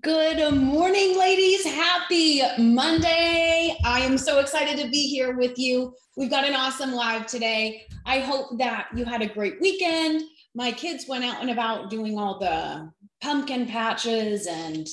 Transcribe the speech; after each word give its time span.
Good 0.00 0.54
morning, 0.54 1.18
ladies. 1.18 1.64
Happy 1.64 2.40
Monday. 2.56 3.76
I 3.84 3.98
am 3.98 4.16
so 4.16 4.38
excited 4.38 4.78
to 4.78 4.88
be 4.88 5.08
here 5.08 5.36
with 5.36 5.58
you. 5.58 5.92
We've 6.16 6.30
got 6.30 6.46
an 6.46 6.54
awesome 6.54 6.92
live 6.92 7.26
today. 7.26 7.82
I 8.06 8.20
hope 8.20 8.58
that 8.58 8.86
you 8.94 9.04
had 9.04 9.22
a 9.22 9.26
great 9.26 9.60
weekend. 9.60 10.22
My 10.54 10.70
kids 10.70 11.08
went 11.08 11.24
out 11.24 11.40
and 11.40 11.50
about 11.50 11.90
doing 11.90 12.16
all 12.16 12.38
the 12.38 12.92
pumpkin 13.20 13.66
patches 13.66 14.46
and 14.46 14.86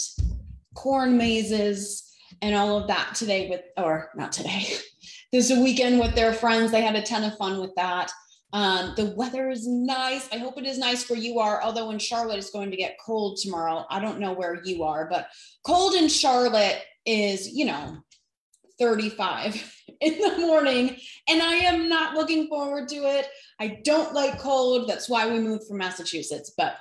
corn 0.73 1.15
mazes 1.15 2.11
and 2.41 2.55
all 2.55 2.75
of 2.75 2.87
that 2.87 3.13
today 3.13 3.47
with, 3.47 3.61
or 3.77 4.09
not 4.15 4.31
today, 4.31 4.65
this 5.31 5.51
weekend 5.51 5.99
with 5.99 6.15
their 6.15 6.33
friends. 6.33 6.71
They 6.71 6.81
had 6.81 6.95
a 6.95 7.03
ton 7.03 7.23
of 7.23 7.37
fun 7.37 7.59
with 7.59 7.75
that. 7.75 8.11
Um, 8.55 8.93
the 8.95 9.07
weather 9.17 9.49
is 9.49 9.67
nice. 9.67 10.29
I 10.31 10.37
hope 10.37 10.57
it 10.57 10.65
is 10.65 10.77
nice 10.77 11.09
where 11.09 11.19
you 11.19 11.39
are, 11.39 11.61
although 11.61 11.89
in 11.91 11.99
Charlotte 11.99 12.37
it's 12.37 12.51
going 12.51 12.71
to 12.71 12.77
get 12.77 12.95
cold 13.05 13.37
tomorrow. 13.37 13.85
I 13.89 13.99
don't 13.99 14.17
know 14.17 14.31
where 14.31 14.61
you 14.63 14.83
are, 14.83 15.09
but 15.11 15.27
cold 15.65 15.93
in 15.93 16.07
Charlotte 16.07 16.81
is, 17.05 17.49
you 17.49 17.65
know, 17.65 17.97
35 18.79 19.75
in 19.99 20.19
the 20.19 20.37
morning. 20.37 20.95
And 21.27 21.41
I 21.41 21.55
am 21.55 21.89
not 21.89 22.15
looking 22.15 22.47
forward 22.47 22.87
to 22.87 22.95
it. 22.95 23.27
I 23.59 23.81
don't 23.83 24.13
like 24.13 24.39
cold. 24.39 24.87
That's 24.87 25.09
why 25.09 25.29
we 25.29 25.37
moved 25.37 25.67
from 25.67 25.79
Massachusetts, 25.79 26.53
but 26.57 26.77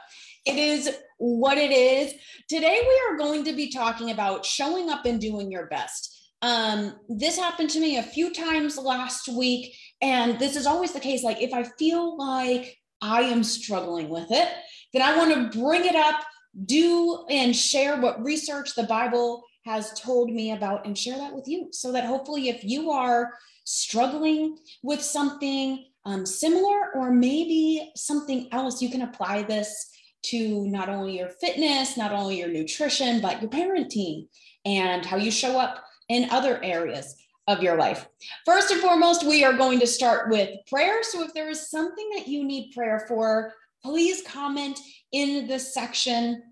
it 0.46 0.54
is 0.54 0.96
what 1.18 1.58
it 1.58 1.72
is. 1.72 2.14
Today 2.48 2.82
we 2.86 3.02
are 3.10 3.18
going 3.18 3.42
to 3.46 3.52
be 3.52 3.72
talking 3.72 4.12
about 4.12 4.46
showing 4.46 4.90
up 4.90 5.06
and 5.06 5.20
doing 5.20 5.50
your 5.50 5.66
best. 5.66 6.14
Um, 6.44 6.96
this 7.08 7.38
happened 7.38 7.70
to 7.70 7.80
me 7.80 7.96
a 7.96 8.02
few 8.02 8.32
times 8.32 8.76
last 8.76 9.28
week 9.28 9.74
and 10.04 10.38
this 10.38 10.54
is 10.54 10.66
always 10.66 10.92
the 10.92 11.00
case. 11.00 11.22
Like, 11.22 11.40
if 11.40 11.54
I 11.54 11.62
feel 11.62 12.18
like 12.18 12.76
I 13.00 13.22
am 13.22 13.42
struggling 13.42 14.10
with 14.10 14.30
it, 14.30 14.48
then 14.92 15.00
I 15.00 15.16
want 15.16 15.32
to 15.52 15.58
bring 15.58 15.86
it 15.86 15.96
up, 15.96 16.22
do 16.66 17.24
and 17.30 17.56
share 17.56 17.98
what 17.98 18.22
research 18.22 18.74
the 18.74 18.82
Bible 18.82 19.42
has 19.64 19.98
told 19.98 20.30
me 20.30 20.52
about, 20.52 20.84
and 20.84 20.96
share 20.96 21.16
that 21.16 21.34
with 21.34 21.48
you 21.48 21.68
so 21.72 21.90
that 21.92 22.04
hopefully, 22.04 22.50
if 22.50 22.62
you 22.62 22.90
are 22.90 23.32
struggling 23.64 24.58
with 24.82 25.00
something 25.00 25.86
um, 26.04 26.26
similar 26.26 26.92
or 26.94 27.10
maybe 27.10 27.90
something 27.96 28.48
else, 28.52 28.82
you 28.82 28.90
can 28.90 29.02
apply 29.02 29.42
this 29.42 29.90
to 30.24 30.66
not 30.66 30.90
only 30.90 31.16
your 31.16 31.30
fitness, 31.30 31.96
not 31.96 32.12
only 32.12 32.38
your 32.38 32.48
nutrition, 32.48 33.22
but 33.22 33.40
your 33.40 33.50
parenting 33.50 34.26
and 34.66 35.06
how 35.06 35.16
you 35.16 35.30
show 35.30 35.58
up 35.58 35.82
in 36.10 36.28
other 36.28 36.62
areas 36.62 37.16
of 37.46 37.62
your 37.62 37.76
life. 37.76 38.06
First 38.44 38.70
and 38.70 38.80
foremost, 38.80 39.26
we 39.26 39.44
are 39.44 39.52
going 39.52 39.80
to 39.80 39.86
start 39.86 40.30
with 40.30 40.50
prayer. 40.66 41.02
So 41.02 41.22
if 41.22 41.34
there 41.34 41.50
is 41.50 41.70
something 41.70 42.10
that 42.16 42.26
you 42.28 42.44
need 42.44 42.72
prayer 42.72 43.04
for, 43.06 43.52
please 43.82 44.22
comment 44.26 44.78
in 45.12 45.46
the 45.46 45.58
section. 45.58 46.42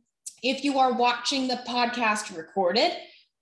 If 0.42 0.64
you 0.64 0.78
are 0.78 0.92
watching 0.92 1.48
the 1.48 1.62
podcast 1.66 2.36
recorded, 2.36 2.92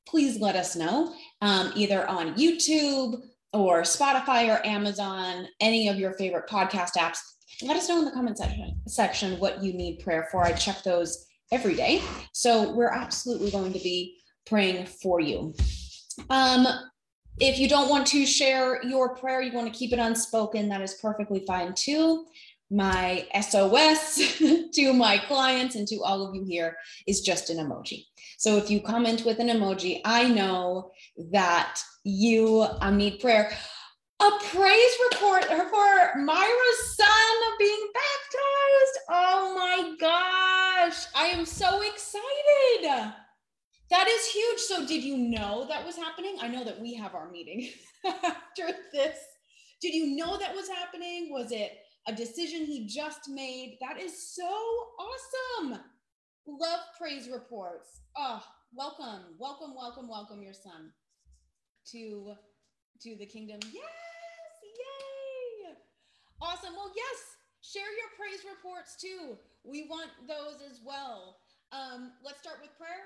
please 0.06 0.38
let 0.38 0.56
us 0.56 0.76
know 0.76 1.14
um, 1.40 1.72
either 1.74 2.06
on 2.06 2.34
YouTube 2.34 3.20
or 3.52 3.82
Spotify 3.82 4.48
or 4.48 4.64
Amazon, 4.64 5.48
any 5.60 5.88
of 5.88 5.98
your 5.98 6.12
favorite 6.12 6.48
podcast 6.48 6.96
apps. 6.96 7.18
Let 7.62 7.76
us 7.76 7.88
know 7.88 7.98
in 7.98 8.04
the 8.04 8.12
comment 8.12 8.38
section, 8.38 8.80
section 8.86 9.38
what 9.40 9.62
you 9.62 9.72
need 9.72 10.00
prayer 10.00 10.28
for. 10.30 10.44
I 10.44 10.52
check 10.52 10.82
those 10.82 11.26
every 11.52 11.74
day. 11.74 12.00
So 12.32 12.72
we're 12.72 12.90
absolutely 12.92 13.50
going 13.50 13.72
to 13.72 13.80
be 13.80 14.18
praying 14.46 14.86
for 14.86 15.20
you. 15.20 15.54
Um, 16.28 16.66
if 17.38 17.58
you 17.58 17.68
don't 17.68 17.88
want 17.88 18.06
to 18.08 18.26
share 18.26 18.82
your 18.82 19.14
prayer, 19.14 19.40
you 19.40 19.52
want 19.52 19.72
to 19.72 19.78
keep 19.78 19.92
it 19.92 19.98
unspoken, 19.98 20.68
that 20.68 20.80
is 20.80 20.94
perfectly 20.94 21.44
fine 21.46 21.74
too. 21.74 22.26
My 22.70 23.26
SOS 23.40 24.38
to 24.72 24.92
my 24.92 25.18
clients 25.18 25.74
and 25.74 25.88
to 25.88 26.02
all 26.02 26.26
of 26.26 26.34
you 26.34 26.44
here 26.44 26.76
is 27.06 27.20
just 27.20 27.50
an 27.50 27.58
emoji. 27.58 28.04
So 28.38 28.56
if 28.56 28.70
you 28.70 28.80
comment 28.80 29.24
with 29.24 29.38
an 29.38 29.48
emoji, 29.48 30.00
I 30.04 30.28
know 30.28 30.92
that 31.32 31.80
you 32.04 32.66
um, 32.80 32.96
need 32.96 33.20
prayer. 33.20 33.52
A 34.20 34.30
praise 34.50 34.92
report 35.10 35.44
for 35.46 36.18
Myra's 36.20 36.96
son 36.96 37.56
being 37.58 37.88
baptized. 37.94 38.98
Oh 39.08 39.54
my 39.58 39.96
gosh, 39.98 41.06
I 41.14 41.26
am 41.26 41.44
so 41.44 41.82
excited. 41.82 43.12
That 43.90 44.06
is 44.06 44.26
huge. 44.26 44.60
So, 44.60 44.86
did 44.86 45.02
you 45.02 45.18
know 45.18 45.66
that 45.68 45.84
was 45.84 45.96
happening? 45.96 46.36
I 46.40 46.46
know 46.46 46.64
that 46.64 46.80
we 46.80 46.94
have 46.94 47.14
our 47.14 47.28
meeting 47.30 47.70
after 48.06 48.68
this. 48.92 49.18
Did 49.82 49.94
you 49.94 50.16
know 50.16 50.38
that 50.38 50.54
was 50.54 50.68
happening? 50.68 51.30
Was 51.32 51.50
it 51.50 51.72
a 52.06 52.12
decision 52.12 52.64
he 52.64 52.86
just 52.86 53.28
made? 53.28 53.78
That 53.80 54.00
is 54.00 54.32
so 54.34 54.48
awesome. 54.48 55.80
Love 56.46 56.80
praise 56.98 57.28
reports. 57.28 58.02
Oh, 58.16 58.42
welcome, 58.72 59.34
welcome, 59.38 59.74
welcome, 59.74 60.08
welcome 60.08 60.42
your 60.42 60.54
son 60.54 60.92
to 61.90 62.34
to 63.02 63.16
the 63.16 63.26
kingdom. 63.26 63.58
Yes, 63.64 63.72
yay! 64.62 65.74
Awesome. 66.40 66.74
Well, 66.76 66.92
yes, 66.94 67.18
share 67.62 67.82
your 67.82 68.10
praise 68.16 68.44
reports 68.48 68.96
too. 69.00 69.36
We 69.64 69.88
want 69.90 70.10
those 70.28 70.62
as 70.70 70.80
well. 70.84 71.38
Um, 71.72 72.12
let's 72.24 72.40
start 72.40 72.58
with 72.62 72.76
prayer 72.76 73.02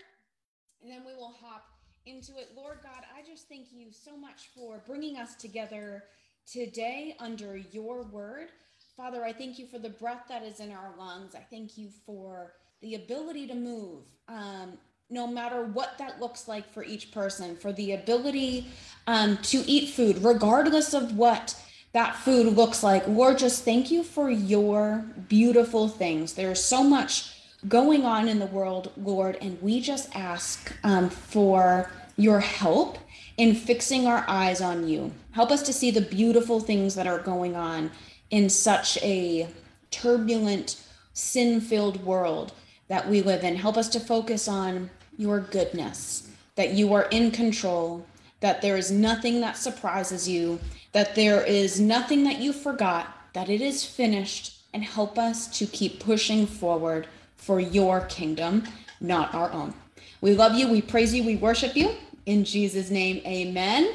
and 0.84 0.92
then 0.92 1.02
we 1.06 1.14
will 1.14 1.34
hop 1.40 1.64
into 2.04 2.32
it. 2.32 2.50
Lord 2.54 2.78
God, 2.82 3.04
I 3.16 3.26
just 3.26 3.48
thank 3.48 3.68
you 3.72 3.86
so 3.90 4.16
much 4.16 4.50
for 4.54 4.82
bringing 4.86 5.16
us 5.16 5.34
together 5.34 6.04
today 6.46 7.16
under 7.18 7.56
your 7.56 8.02
word. 8.02 8.48
Father, 8.94 9.24
I 9.24 9.32
thank 9.32 9.58
you 9.58 9.66
for 9.66 9.78
the 9.78 9.88
breath 9.88 10.24
that 10.28 10.42
is 10.42 10.60
in 10.60 10.70
our 10.70 10.92
lungs. 10.98 11.34
I 11.34 11.40
thank 11.50 11.78
you 11.78 11.88
for 12.04 12.52
the 12.82 12.96
ability 12.96 13.46
to 13.46 13.54
move, 13.54 14.02
um, 14.28 14.74
no 15.08 15.26
matter 15.26 15.64
what 15.64 15.96
that 15.98 16.20
looks 16.20 16.46
like 16.46 16.70
for 16.70 16.84
each 16.84 17.10
person, 17.12 17.56
for 17.56 17.72
the 17.72 17.92
ability 17.92 18.66
um, 19.06 19.38
to 19.38 19.58
eat 19.66 19.88
food, 19.88 20.22
regardless 20.22 20.92
of 20.92 21.16
what 21.16 21.58
that 21.92 22.14
food 22.16 22.54
looks 22.54 22.82
like. 22.82 23.08
Lord, 23.08 23.38
just 23.38 23.64
thank 23.64 23.90
you 23.90 24.02
for 24.02 24.28
your 24.28 25.06
beautiful 25.28 25.88
things. 25.88 26.34
There's 26.34 26.62
so 26.62 26.84
much 26.84 27.33
going 27.68 28.04
on 28.04 28.28
in 28.28 28.38
the 28.38 28.46
world, 28.46 28.92
Lord, 28.96 29.38
and 29.40 29.60
we 29.62 29.80
just 29.80 30.14
ask 30.14 30.72
um, 30.82 31.08
for 31.08 31.90
your 32.16 32.40
help 32.40 32.98
in 33.36 33.54
fixing 33.54 34.06
our 34.06 34.24
eyes 34.28 34.60
on 34.60 34.86
you. 34.86 35.12
Help 35.32 35.50
us 35.50 35.62
to 35.62 35.72
see 35.72 35.90
the 35.90 36.00
beautiful 36.00 36.60
things 36.60 36.94
that 36.94 37.06
are 37.06 37.18
going 37.18 37.56
on 37.56 37.90
in 38.30 38.48
such 38.48 38.98
a 39.02 39.48
turbulent, 39.90 40.84
sin 41.12 41.60
filled 41.60 42.04
world 42.04 42.52
that 42.88 43.08
we 43.08 43.22
live 43.22 43.44
in. 43.44 43.56
Help 43.56 43.76
us 43.76 43.88
to 43.88 44.00
focus 44.00 44.46
on 44.46 44.90
your 45.16 45.40
goodness, 45.40 46.28
that 46.56 46.72
you 46.72 46.92
are 46.92 47.04
in 47.10 47.30
control, 47.30 48.04
that 48.40 48.60
there 48.60 48.76
is 48.76 48.90
nothing 48.90 49.40
that 49.40 49.56
surprises 49.56 50.28
you, 50.28 50.60
that 50.92 51.14
there 51.14 51.42
is 51.42 51.80
nothing 51.80 52.24
that 52.24 52.38
you 52.38 52.52
forgot, 52.52 53.06
that 53.32 53.48
it 53.48 53.60
is 53.60 53.84
finished, 53.84 54.60
and 54.72 54.84
help 54.84 55.18
us 55.18 55.46
to 55.58 55.66
keep 55.66 56.00
pushing 56.00 56.46
forward 56.46 57.06
for 57.44 57.60
your 57.60 58.00
kingdom, 58.06 58.64
not 59.00 59.34
our 59.34 59.52
own. 59.52 59.74
We 60.22 60.32
love 60.32 60.54
you, 60.54 60.68
we 60.68 60.80
praise 60.80 61.12
you, 61.12 61.22
we 61.24 61.36
worship 61.36 61.76
you. 61.76 61.94
In 62.24 62.42
Jesus' 62.44 62.90
name, 62.90 63.20
amen. 63.26 63.94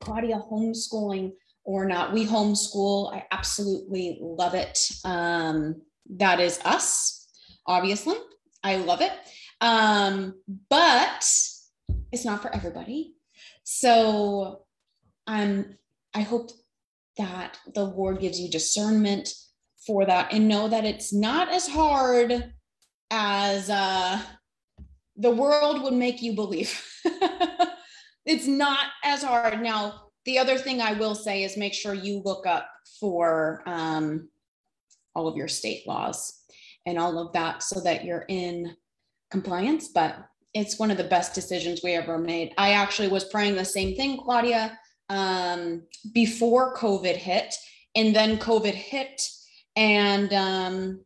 Claudia, 0.00 0.42
homeschooling 0.50 1.32
or 1.64 1.86
not, 1.86 2.12
we 2.12 2.26
homeschool. 2.26 3.14
I 3.14 3.24
absolutely 3.30 4.18
love 4.20 4.54
it. 4.54 4.78
Um, 5.04 5.80
that 6.16 6.40
is 6.40 6.58
us, 6.64 7.28
obviously. 7.66 8.16
I 8.64 8.76
love 8.78 9.00
it. 9.00 9.12
Um, 9.60 10.34
but 10.68 11.24
it's 12.10 12.24
not 12.24 12.42
for 12.42 12.52
everybody. 12.54 13.14
So 13.62 14.64
I'm 15.26 15.78
I 16.14 16.22
hope 16.22 16.50
that 17.16 17.58
the 17.74 17.84
Lord 17.84 18.20
gives 18.20 18.40
you 18.40 18.50
discernment 18.50 19.32
for 19.86 20.04
that 20.06 20.32
and 20.32 20.48
know 20.48 20.68
that 20.68 20.84
it's 20.84 21.12
not 21.12 21.48
as 21.48 21.66
hard 21.66 22.52
as 23.10 23.70
uh, 23.70 24.20
the 25.16 25.30
world 25.30 25.82
would 25.82 25.94
make 25.94 26.22
you 26.22 26.34
believe. 26.34 26.82
it's 28.26 28.46
not 28.46 28.86
as 29.04 29.22
hard. 29.22 29.60
Now, 29.60 30.10
the 30.24 30.38
other 30.38 30.58
thing 30.58 30.80
I 30.80 30.94
will 30.94 31.14
say 31.14 31.44
is 31.44 31.56
make 31.56 31.74
sure 31.74 31.94
you 31.94 32.22
look 32.24 32.46
up 32.46 32.68
for 32.98 33.62
um, 33.66 34.28
all 35.14 35.28
of 35.28 35.36
your 35.36 35.48
state 35.48 35.86
laws 35.86 36.40
and 36.86 36.98
all 36.98 37.18
of 37.18 37.32
that 37.34 37.62
so 37.62 37.80
that 37.80 38.04
you're 38.04 38.24
in 38.28 38.74
compliance. 39.30 39.88
But 39.88 40.16
it's 40.54 40.78
one 40.78 40.90
of 40.90 40.96
the 40.96 41.04
best 41.04 41.34
decisions 41.34 41.80
we 41.82 41.92
ever 41.92 42.18
made. 42.18 42.54
I 42.56 42.70
actually 42.70 43.08
was 43.08 43.24
praying 43.24 43.56
the 43.56 43.64
same 43.64 43.96
thing, 43.96 44.18
Claudia, 44.18 44.78
um, 45.08 45.82
before 46.12 46.76
COVID 46.76 47.16
hit. 47.16 47.54
And 47.96 48.14
then 48.14 48.38
COVID 48.38 48.74
hit 48.74 49.22
and 49.76 50.32
um, 50.32 51.04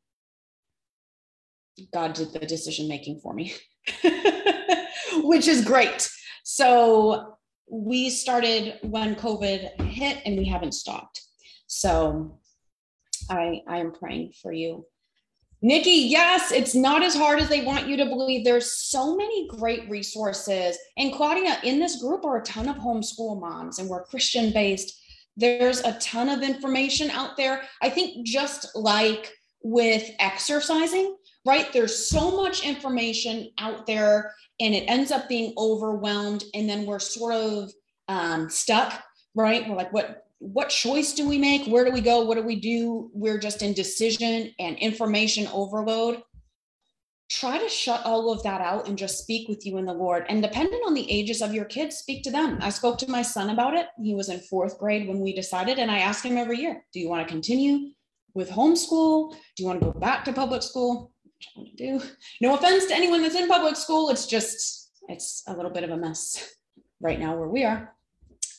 God 1.92 2.14
did 2.14 2.32
the 2.32 2.40
decision 2.40 2.88
making 2.88 3.20
for 3.20 3.34
me, 3.34 3.54
which 5.22 5.48
is 5.48 5.64
great. 5.64 6.10
So 6.44 7.36
we 7.70 8.10
started 8.10 8.78
when 8.82 9.14
COVID 9.14 9.80
hit, 9.82 10.22
and 10.24 10.38
we 10.38 10.46
haven't 10.46 10.72
stopped. 10.72 11.22
So 11.66 12.38
I 13.30 13.62
I 13.66 13.78
am 13.78 13.92
praying 13.92 14.32
for 14.40 14.52
you 14.52 14.86
Nikki, 15.60 15.90
yes, 15.90 16.52
it's 16.52 16.74
not 16.74 17.02
as 17.02 17.16
hard 17.16 17.40
as 17.40 17.48
they 17.48 17.64
want 17.64 17.88
you 17.88 17.96
to 17.96 18.04
believe. 18.04 18.44
There's 18.44 18.70
so 18.70 19.16
many 19.16 19.48
great 19.48 19.90
resources. 19.90 20.78
And 20.96 21.12
Claudia, 21.12 21.58
in 21.64 21.80
this 21.80 22.00
group 22.00 22.24
are 22.24 22.36
a 22.36 22.44
ton 22.44 22.68
of 22.68 22.76
homeschool 22.76 23.40
moms, 23.40 23.80
and 23.80 23.88
we're 23.88 24.04
Christian 24.04 24.52
based. 24.52 25.02
There's 25.38 25.80
a 25.80 25.98
ton 26.00 26.28
of 26.28 26.42
information 26.42 27.10
out 27.10 27.36
there. 27.36 27.62
I 27.80 27.90
think 27.90 28.26
just 28.26 28.74
like 28.74 29.32
with 29.62 30.10
exercising, 30.18 31.16
right? 31.46 31.72
There's 31.72 32.08
so 32.08 32.42
much 32.42 32.66
information 32.66 33.50
out 33.58 33.86
there, 33.86 34.34
and 34.58 34.74
it 34.74 34.84
ends 34.88 35.12
up 35.12 35.28
being 35.28 35.54
overwhelmed. 35.56 36.42
And 36.54 36.68
then 36.68 36.86
we're 36.86 36.98
sort 36.98 37.34
of 37.34 37.70
um, 38.08 38.50
stuck, 38.50 39.00
right? 39.34 39.66
We're 39.68 39.76
like, 39.76 39.92
what 39.92 40.24
what 40.40 40.70
choice 40.70 41.12
do 41.14 41.28
we 41.28 41.38
make? 41.38 41.66
Where 41.66 41.84
do 41.84 41.90
we 41.92 42.00
go? 42.00 42.24
What 42.24 42.36
do 42.36 42.42
we 42.42 42.56
do? 42.56 43.10
We're 43.12 43.38
just 43.38 43.62
in 43.62 43.72
decision 43.72 44.52
and 44.58 44.76
information 44.78 45.48
overload. 45.48 46.22
Try 47.30 47.58
to 47.58 47.68
shut 47.68 48.06
all 48.06 48.32
of 48.32 48.42
that 48.42 48.62
out 48.62 48.88
and 48.88 48.96
just 48.96 49.18
speak 49.18 49.48
with 49.48 49.66
you 49.66 49.76
in 49.76 49.84
the 49.84 49.92
Lord. 49.92 50.24
And 50.30 50.42
depending 50.42 50.80
on 50.86 50.94
the 50.94 51.10
ages 51.10 51.42
of 51.42 51.52
your 51.52 51.66
kids, 51.66 51.96
speak 51.96 52.22
to 52.22 52.30
them. 52.30 52.58
I 52.62 52.70
spoke 52.70 52.96
to 52.98 53.10
my 53.10 53.20
son 53.20 53.50
about 53.50 53.74
it. 53.74 53.86
He 54.02 54.14
was 54.14 54.30
in 54.30 54.40
fourth 54.40 54.78
grade 54.78 55.06
when 55.06 55.20
we 55.20 55.34
decided, 55.34 55.78
and 55.78 55.90
I 55.90 55.98
ask 55.98 56.24
him 56.24 56.38
every 56.38 56.58
year, 56.58 56.84
do 56.92 57.00
you 57.00 57.08
want 57.10 57.26
to 57.26 57.30
continue 57.30 57.90
with 58.32 58.48
homeschool? 58.48 59.32
Do 59.32 59.62
you 59.62 59.66
want 59.66 59.80
to 59.80 59.86
go 59.86 59.92
back 59.92 60.24
to 60.24 60.32
public 60.32 60.62
school? 60.62 61.12
Which 61.24 61.48
I 61.54 61.60
want 61.60 61.76
to 61.76 61.76
do. 61.76 62.06
No 62.40 62.54
offense 62.54 62.86
to 62.86 62.94
anyone 62.94 63.20
that's 63.20 63.34
in 63.34 63.46
public 63.46 63.76
school. 63.76 64.08
It's 64.08 64.26
just, 64.26 64.90
it's 65.08 65.44
a 65.46 65.54
little 65.54 65.70
bit 65.70 65.84
of 65.84 65.90
a 65.90 65.96
mess 65.98 66.54
right 67.00 67.20
now 67.20 67.36
where 67.36 67.48
we 67.48 67.64
are. 67.64 67.94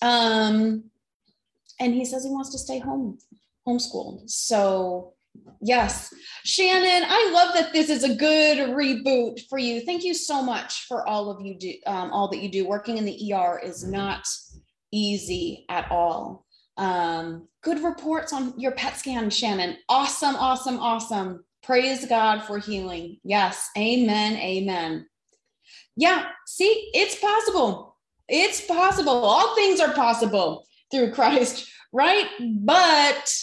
Um, 0.02 0.84
and 1.80 1.94
he 1.94 2.06
says 2.06 2.24
he 2.24 2.30
wants 2.30 2.52
to 2.52 2.60
stay 2.60 2.80
home, 2.80 3.18
homeschooled. 3.68 4.30
So, 4.30 5.14
yes, 5.62 6.14
Shannon, 6.44 7.08
I 7.10 7.32
love 7.34 7.54
that 7.54 7.74
this 7.74 7.90
is 7.90 8.04
a 8.04 8.16
good 8.16 8.70
reboot 8.70 9.42
for 9.50 9.58
you. 9.58 9.82
Thank 9.82 10.04
you 10.04 10.14
so 10.14 10.42
much 10.42 10.86
for 10.88 11.08
all 11.08 11.30
of 11.30 11.46
you 11.46 11.58
do, 11.58 11.74
um, 11.86 12.12
all 12.12 12.30
that 12.30 12.42
you 12.42 12.50
do. 12.50 12.68
Working 12.68 12.98
in 12.98 13.06
the 13.06 13.34
ER 13.34 13.60
is 13.64 13.84
not 13.84 14.28
easy 14.92 15.66
at 15.70 15.90
all. 15.92 16.46
Um, 16.78 17.48
good 17.62 17.84
reports 17.84 18.32
on 18.32 18.54
your 18.58 18.72
PET 18.72 18.98
scan, 18.98 19.30
Shannon. 19.30 19.78
Awesome, 19.90 20.36
awesome, 20.36 20.80
awesome. 20.80 21.44
Praise 21.62 22.06
God 22.06 22.44
for 22.44 22.58
healing. 22.58 23.18
Yes, 23.24 23.70
amen, 23.78 24.38
amen. 24.38 25.06
Yeah, 25.96 26.28
see, 26.48 26.90
it's 26.94 27.16
possible. 27.20 27.98
It's 28.30 28.66
possible. 28.66 29.12
All 29.12 29.56
things 29.56 29.80
are 29.80 29.94
possible 29.94 30.66
through 30.92 31.12
Christ, 31.12 31.70
right? 31.92 32.28
But 32.40 33.34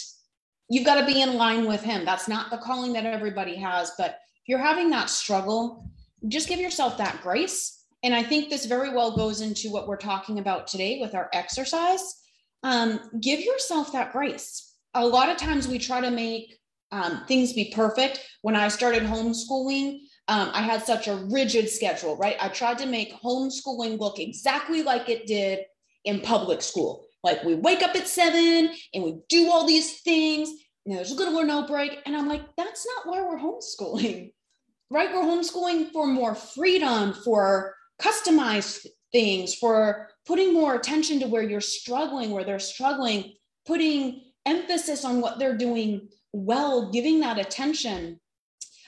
you've 0.69 0.85
got 0.85 0.99
to 0.99 1.05
be 1.05 1.21
in 1.21 1.35
line 1.35 1.65
with 1.65 1.81
Him. 1.81 2.05
That's 2.05 2.27
not 2.27 2.49
the 2.49 2.57
calling 2.57 2.93
that 2.93 3.05
everybody 3.05 3.55
has. 3.55 3.91
But 3.97 4.11
if 4.11 4.47
you're 4.47 4.59
having 4.59 4.89
that 4.91 5.09
struggle, 5.09 5.89
just 6.27 6.47
give 6.47 6.59
yourself 6.59 6.97
that 6.97 7.21
grace. 7.21 7.85
And 8.03 8.13
I 8.13 8.23
think 8.23 8.49
this 8.49 8.65
very 8.65 8.89
well 8.89 9.15
goes 9.15 9.41
into 9.41 9.71
what 9.71 9.87
we're 9.87 9.97
talking 9.97 10.39
about 10.39 10.67
today 10.67 10.99
with 11.01 11.15
our 11.15 11.29
exercise. 11.33 12.21
Um, 12.63 12.99
give 13.21 13.39
yourself 13.39 13.91
that 13.93 14.11
grace. 14.11 14.75
A 14.93 15.05
lot 15.05 15.29
of 15.29 15.37
times 15.37 15.67
we 15.67 15.79
try 15.79 16.01
to 16.01 16.11
make 16.11 16.57
um, 16.91 17.23
things 17.27 17.53
be 17.53 17.71
perfect. 17.75 18.25
When 18.41 18.55
I 18.55 18.67
started 18.67 19.03
homeschooling, 19.03 19.99
um, 20.27 20.49
I 20.53 20.61
had 20.61 20.83
such 20.83 21.07
a 21.07 21.15
rigid 21.15 21.69
schedule, 21.69 22.17
right? 22.17 22.37
I 22.39 22.49
tried 22.49 22.77
to 22.79 22.85
make 22.85 23.13
homeschooling 23.21 23.99
look 23.99 24.19
exactly 24.19 24.83
like 24.83 25.09
it 25.09 25.27
did 25.27 25.65
in 26.05 26.21
public 26.21 26.61
school. 26.61 27.06
Like 27.27 27.43
we 27.43 27.55
wake 27.55 27.83
up 27.83 27.93
at 27.93 28.07
seven 28.07 28.73
and 28.93 29.03
we 29.03 29.19
do 29.27 29.51
all 29.51 29.67
these 29.67 29.99
things, 29.99 30.49
and 30.85 30.95
there's 30.95 31.11
little 31.11 31.37
or 31.37 31.45
no 31.45 31.67
break. 31.67 31.99
And 32.05 32.15
I'm 32.15 32.29
like, 32.29 32.43
that's 32.55 32.87
not 32.87 33.05
why 33.05 33.21
we're 33.21 33.37
homeschooling, 33.37 34.31
right? 34.89 35.13
We're 35.13 35.23
homeschooling 35.23 35.91
for 35.91 36.07
more 36.07 36.33
freedom, 36.33 37.11
for 37.11 37.75
customized 38.01 38.87
things, 39.11 39.55
for 39.55 40.07
putting 40.25 40.53
more 40.53 40.75
attention 40.75 41.19
to 41.19 41.27
where 41.27 41.43
you're 41.43 41.59
struggling, 41.59 42.31
where 42.31 42.45
they're 42.45 42.59
struggling, 42.59 43.33
putting 43.65 44.21
emphasis 44.45 45.03
on 45.03 45.19
what 45.19 45.37
they're 45.37 45.57
doing 45.57 46.07
well, 46.31 46.89
giving 46.91 47.19
that 47.19 47.37
attention. 47.37 48.21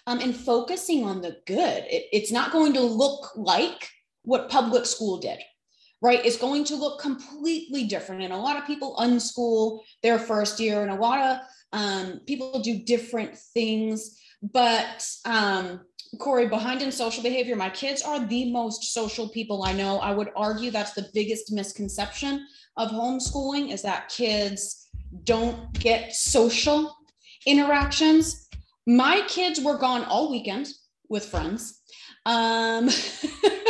Um, 0.07 0.21
and 0.21 0.35
focusing 0.35 1.03
on 1.03 1.21
the 1.21 1.38
good. 1.45 1.83
It, 1.85 2.06
it's 2.12 2.31
not 2.31 2.51
going 2.51 2.74
to 2.74 2.81
look 2.81 3.30
like 3.35 3.89
what 4.24 4.50
public 4.50 4.88
school 4.88 5.19
did, 5.19 5.38
right? 6.01 6.25
It's 6.25 6.37
going 6.37 6.63
to 6.65 6.75
look 6.75 7.01
completely 7.01 7.85
different. 7.85 8.21
And 8.23 8.33
a 8.33 8.37
lot 8.37 8.57
of 8.57 8.65
people 8.65 8.95
unschool 8.97 9.81
their 10.01 10.19
first 10.19 10.59
year, 10.59 10.81
and 10.81 10.91
a 10.91 10.95
lot 10.95 11.19
of 11.19 11.37
um, 11.73 12.21
people 12.25 12.61
do 12.61 12.79
different 12.79 13.37
things. 13.37 14.19
But 14.41 15.07
um, 15.25 15.81
Corey, 16.17 16.47
behind 16.47 16.81
in 16.81 16.91
social 16.91 17.21
behavior, 17.21 17.55
my 17.55 17.69
kids 17.69 18.01
are 18.01 18.25
the 18.25 18.51
most 18.51 18.93
social 18.93 19.29
people 19.29 19.63
I 19.63 19.73
know. 19.73 19.99
I 19.99 20.13
would 20.13 20.29
argue 20.35 20.71
that's 20.71 20.93
the 20.93 21.09
biggest 21.13 21.51
misconception 21.51 22.47
of 22.77 22.89
homeschooling 22.89 23.71
is 23.71 23.81
that 23.83 24.09
kids 24.09 24.87
don't 25.23 25.71
get 25.73 26.15
social 26.15 26.95
interactions. 27.45 28.47
My 28.87 29.21
kids 29.27 29.59
were 29.59 29.77
gone 29.77 30.03
all 30.05 30.31
weekend 30.31 30.69
with 31.09 31.25
friends. 31.25 31.81
Um, 32.25 32.89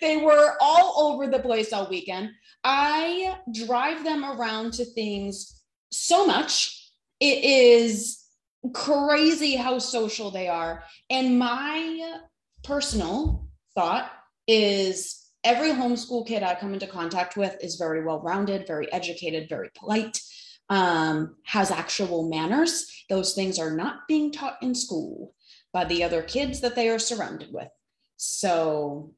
they 0.00 0.16
were 0.16 0.56
all 0.60 1.10
over 1.10 1.26
the 1.26 1.38
place 1.38 1.72
all 1.72 1.88
weekend. 1.88 2.30
I 2.64 3.38
drive 3.52 4.04
them 4.04 4.24
around 4.24 4.74
to 4.74 4.84
things 4.84 5.62
so 5.90 6.26
much. 6.26 6.90
It 7.20 7.44
is 7.44 8.24
crazy 8.72 9.56
how 9.56 9.78
social 9.78 10.30
they 10.30 10.48
are. 10.48 10.84
And 11.10 11.38
my 11.38 12.18
personal 12.64 13.48
thought 13.74 14.10
is 14.46 15.30
every 15.44 15.70
homeschool 15.70 16.26
kid 16.26 16.42
I 16.42 16.54
come 16.54 16.74
into 16.74 16.86
contact 16.86 17.36
with 17.36 17.56
is 17.62 17.76
very 17.76 18.04
well 18.04 18.20
rounded, 18.20 18.66
very 18.66 18.92
educated, 18.92 19.48
very 19.48 19.70
polite, 19.74 20.20
um, 20.68 21.36
has 21.44 21.70
actual 21.70 22.28
manners. 22.28 23.04
Those 23.08 23.34
things 23.34 23.58
are 23.58 23.70
not 23.70 24.08
being 24.08 24.32
taught 24.32 24.58
in 24.62 24.74
school 24.74 25.34
by 25.72 25.84
the 25.84 26.02
other 26.02 26.22
kids 26.22 26.60
that 26.60 26.74
they 26.74 26.88
are 26.88 26.98
surrounded 26.98 27.52
with. 27.52 27.68
So 28.16 29.14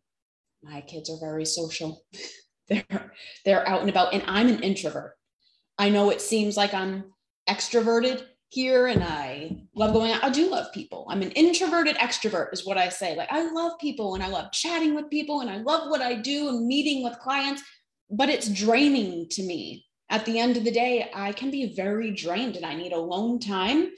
my 0.62 0.80
kids 0.82 1.10
are 1.10 1.18
very 1.20 1.44
social. 1.44 2.04
they're 2.68 3.12
they're 3.44 3.68
out 3.68 3.80
and 3.80 3.90
about 3.90 4.14
and 4.14 4.22
I'm 4.26 4.48
an 4.48 4.62
introvert. 4.62 5.14
I 5.78 5.88
know 5.90 6.10
it 6.10 6.20
seems 6.20 6.56
like 6.56 6.74
I'm 6.74 7.04
extroverted 7.48 8.24
here 8.50 8.88
and 8.88 9.02
I 9.02 9.56
love 9.74 9.92
going 9.92 10.12
out. 10.12 10.24
I 10.24 10.30
do 10.30 10.50
love 10.50 10.72
people. 10.72 11.06
I'm 11.08 11.22
an 11.22 11.30
introverted 11.32 11.96
extrovert 11.96 12.52
is 12.52 12.66
what 12.66 12.78
I 12.78 12.88
say. 12.88 13.16
Like 13.16 13.32
I 13.32 13.50
love 13.52 13.72
people 13.80 14.14
and 14.14 14.22
I 14.22 14.28
love 14.28 14.52
chatting 14.52 14.94
with 14.94 15.08
people 15.08 15.40
and 15.40 15.48
I 15.48 15.58
love 15.58 15.88
what 15.88 16.02
I 16.02 16.14
do 16.14 16.48
and 16.48 16.66
meeting 16.66 17.04
with 17.04 17.18
clients, 17.20 17.62
but 18.10 18.28
it's 18.28 18.48
draining 18.48 19.28
to 19.30 19.42
me. 19.42 19.86
At 20.10 20.26
the 20.26 20.40
end 20.40 20.56
of 20.56 20.64
the 20.64 20.72
day, 20.72 21.08
I 21.14 21.30
can 21.32 21.52
be 21.52 21.72
very 21.76 22.10
drained 22.10 22.56
and 22.56 22.66
I 22.66 22.74
need 22.74 22.92
alone 22.92 23.38
time 23.38 23.90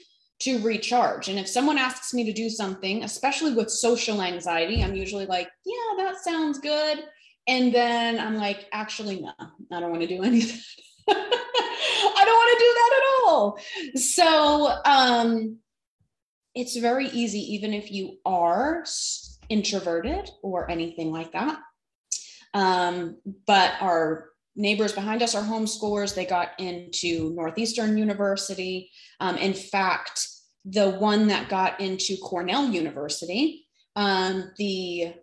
to 0.43 0.59
recharge. 0.59 1.29
And 1.29 1.39
if 1.39 1.47
someone 1.47 1.77
asks 1.77 2.13
me 2.13 2.25
to 2.25 2.33
do 2.33 2.49
something, 2.49 3.03
especially 3.03 3.53
with 3.53 3.71
social 3.71 4.21
anxiety, 4.21 4.83
I'm 4.83 4.93
usually 4.93 5.25
like, 5.25 5.49
yeah, 5.65 6.03
that 6.03 6.17
sounds 6.17 6.59
good. 6.59 7.03
And 7.47 7.73
then 7.73 8.19
I'm 8.19 8.35
like, 8.35 8.67
actually, 8.73 9.21
no, 9.21 9.31
I 9.39 9.79
don't 9.79 9.89
want 9.89 10.01
to 10.01 10.07
do 10.07 10.21
anything. 10.21 10.59
I 11.09 12.23
don't 12.25 12.35
want 12.35 12.57
to 12.57 12.65
do 12.65 12.73
that 12.75 12.93
at 12.97 13.03
all. 13.25 13.59
So 13.95 14.81
um, 14.85 15.57
it's 16.53 16.75
very 16.75 17.07
easy, 17.07 17.53
even 17.53 17.73
if 17.73 17.89
you 17.89 18.17
are 18.25 18.83
introverted 19.47 20.29
or 20.41 20.69
anything 20.69 21.11
like 21.11 21.31
that. 21.31 21.59
Um, 22.53 23.17
but 23.47 23.73
our 23.79 24.29
neighbors 24.55 24.91
behind 24.91 25.21
us 25.23 25.35
are 25.35 25.43
homeschoolers. 25.43 26.13
They 26.13 26.25
got 26.25 26.51
into 26.59 27.33
Northeastern 27.33 27.97
University. 27.97 28.91
Um, 29.19 29.37
in 29.37 29.53
fact, 29.53 30.27
the 30.65 30.91
one 30.91 31.27
that 31.27 31.49
got 31.49 31.79
into 31.79 32.17
Cornell 32.17 32.69
University, 32.69 33.65
um, 33.95 34.51
the 34.57 35.13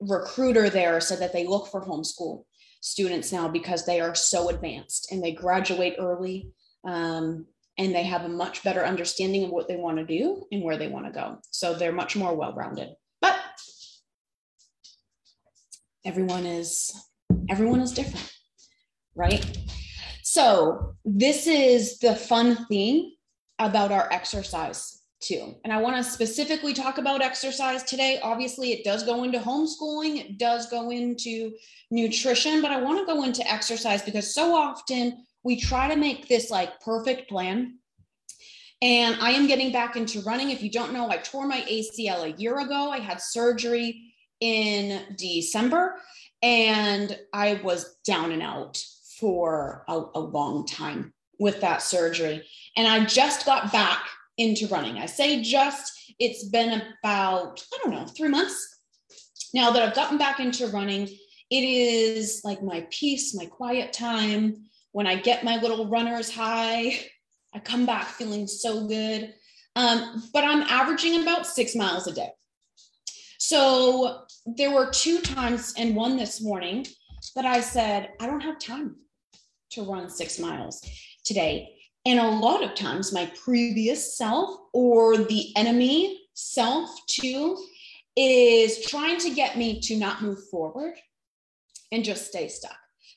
recruiter 0.00 0.70
there 0.70 1.00
said 1.00 1.20
that 1.20 1.32
they 1.32 1.46
look 1.46 1.68
for 1.68 1.82
homeschool 1.84 2.44
students 2.80 3.32
now 3.32 3.46
because 3.46 3.84
they 3.84 4.00
are 4.00 4.14
so 4.14 4.48
advanced 4.48 5.12
and 5.12 5.22
they 5.22 5.32
graduate 5.32 5.96
early 5.98 6.50
um, 6.84 7.46
and 7.78 7.94
they 7.94 8.02
have 8.02 8.24
a 8.24 8.28
much 8.28 8.64
better 8.64 8.84
understanding 8.84 9.44
of 9.44 9.50
what 9.50 9.68
they 9.68 9.76
want 9.76 9.98
to 9.98 10.04
do 10.04 10.44
and 10.50 10.62
where 10.62 10.76
they 10.76 10.88
want 10.88 11.06
to 11.06 11.12
go. 11.12 11.38
So 11.50 11.74
they're 11.74 11.92
much 11.92 12.16
more 12.16 12.34
well 12.34 12.54
rounded. 12.54 12.90
But 13.20 13.38
everyone 16.04 16.46
is 16.46 16.92
everyone 17.48 17.80
is 17.80 17.92
different, 17.92 18.32
right? 19.14 19.44
So 20.22 20.94
this 21.04 21.46
is 21.46 21.98
the 21.98 22.14
fun 22.14 22.66
thing 22.66 23.14
about 23.60 23.92
our 23.92 24.08
exercise 24.12 25.02
too. 25.20 25.54
And 25.64 25.72
I 25.72 25.80
want 25.80 25.96
to 25.96 26.02
specifically 26.02 26.72
talk 26.72 26.98
about 26.98 27.22
exercise 27.22 27.82
today. 27.84 28.18
Obviously, 28.22 28.72
it 28.72 28.84
does 28.84 29.04
go 29.04 29.22
into 29.22 29.38
homeschooling, 29.38 30.18
it 30.18 30.38
does 30.38 30.68
go 30.70 30.90
into 30.90 31.52
nutrition, 31.90 32.62
but 32.62 32.72
I 32.72 32.80
want 32.80 32.98
to 32.98 33.06
go 33.06 33.22
into 33.22 33.48
exercise 33.50 34.02
because 34.02 34.34
so 34.34 34.54
often 34.54 35.24
we 35.44 35.60
try 35.60 35.88
to 35.88 35.96
make 35.96 36.28
this 36.28 36.50
like 36.50 36.80
perfect 36.80 37.28
plan 37.28 37.78
And 38.82 39.16
I 39.20 39.32
am 39.32 39.46
getting 39.46 39.72
back 39.72 39.96
into 39.96 40.22
running. 40.22 40.50
If 40.50 40.62
you 40.62 40.70
don't 40.70 40.92
know, 40.94 41.10
I 41.10 41.18
tore 41.18 41.46
my 41.46 41.60
ACL 41.62 42.24
a 42.24 42.40
year 42.40 42.58
ago. 42.60 42.90
I 42.90 42.98
had 42.98 43.20
surgery 43.20 44.14
in 44.40 45.16
December 45.16 45.96
and 46.42 47.18
I 47.34 47.60
was 47.62 47.96
down 48.06 48.32
and 48.32 48.42
out 48.42 48.82
for 49.18 49.84
a, 49.86 50.02
a 50.14 50.20
long 50.20 50.66
time 50.66 51.12
with 51.38 51.60
that 51.60 51.82
surgery. 51.82 52.42
And 52.76 52.86
I 52.86 53.04
just 53.04 53.46
got 53.46 53.72
back 53.72 54.06
into 54.38 54.66
running. 54.68 54.98
I 54.98 55.06
say 55.06 55.42
just, 55.42 56.14
it's 56.18 56.44
been 56.44 56.82
about, 57.02 57.62
I 57.72 57.78
don't 57.82 57.92
know, 57.92 58.06
three 58.06 58.28
months 58.28 58.80
now 59.52 59.70
that 59.70 59.82
I've 59.82 59.94
gotten 59.94 60.18
back 60.18 60.40
into 60.40 60.66
running. 60.68 61.08
It 61.50 61.64
is 61.64 62.42
like 62.44 62.62
my 62.62 62.86
peace, 62.90 63.34
my 63.34 63.46
quiet 63.46 63.92
time. 63.92 64.64
When 64.92 65.06
I 65.06 65.16
get 65.16 65.44
my 65.44 65.60
little 65.60 65.88
runner's 65.88 66.30
high, 66.30 66.98
I 67.52 67.58
come 67.58 67.86
back 67.86 68.06
feeling 68.06 68.46
so 68.46 68.86
good. 68.86 69.34
Um, 69.76 70.24
but 70.32 70.44
I'm 70.44 70.62
averaging 70.62 71.22
about 71.22 71.46
six 71.46 71.74
miles 71.74 72.06
a 72.06 72.12
day. 72.12 72.30
So 73.38 74.24
there 74.46 74.72
were 74.72 74.90
two 74.90 75.20
times, 75.20 75.74
and 75.76 75.96
one 75.96 76.16
this 76.16 76.40
morning, 76.40 76.86
that 77.34 77.46
I 77.46 77.60
said, 77.60 78.10
I 78.20 78.26
don't 78.26 78.40
have 78.40 78.58
time 78.58 78.96
to 79.70 79.82
run 79.82 80.08
six 80.08 80.38
miles 80.38 80.82
today. 81.24 81.79
And 82.06 82.18
a 82.18 82.28
lot 82.28 82.64
of 82.64 82.74
times, 82.74 83.12
my 83.12 83.30
previous 83.42 84.16
self 84.16 84.58
or 84.72 85.18
the 85.18 85.54
enemy 85.56 86.20
self, 86.34 86.90
too, 87.06 87.58
is 88.16 88.86
trying 88.86 89.18
to 89.20 89.30
get 89.30 89.58
me 89.58 89.80
to 89.80 89.96
not 89.96 90.22
move 90.22 90.38
forward 90.50 90.94
and 91.92 92.04
just 92.04 92.26
stay 92.26 92.48
stuck. 92.48 92.76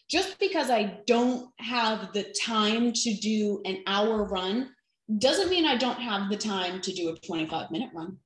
Just 0.10 0.38
because 0.40 0.70
I 0.70 1.00
don't 1.08 1.50
have 1.60 2.12
the 2.14 2.34
time 2.46 2.92
to 2.92 3.14
do 3.16 3.62
an 3.66 3.80
hour 3.88 4.26
run 4.26 4.70
doesn't 5.18 5.50
mean 5.50 5.66
I 5.66 5.78
don't 5.78 6.00
have 6.00 6.30
the 6.30 6.38
time 6.38 6.82
to 6.82 6.92
do 6.94 7.10
a 7.10 7.20
25 7.26 7.72
minute 7.72 7.90
run. 7.94 8.18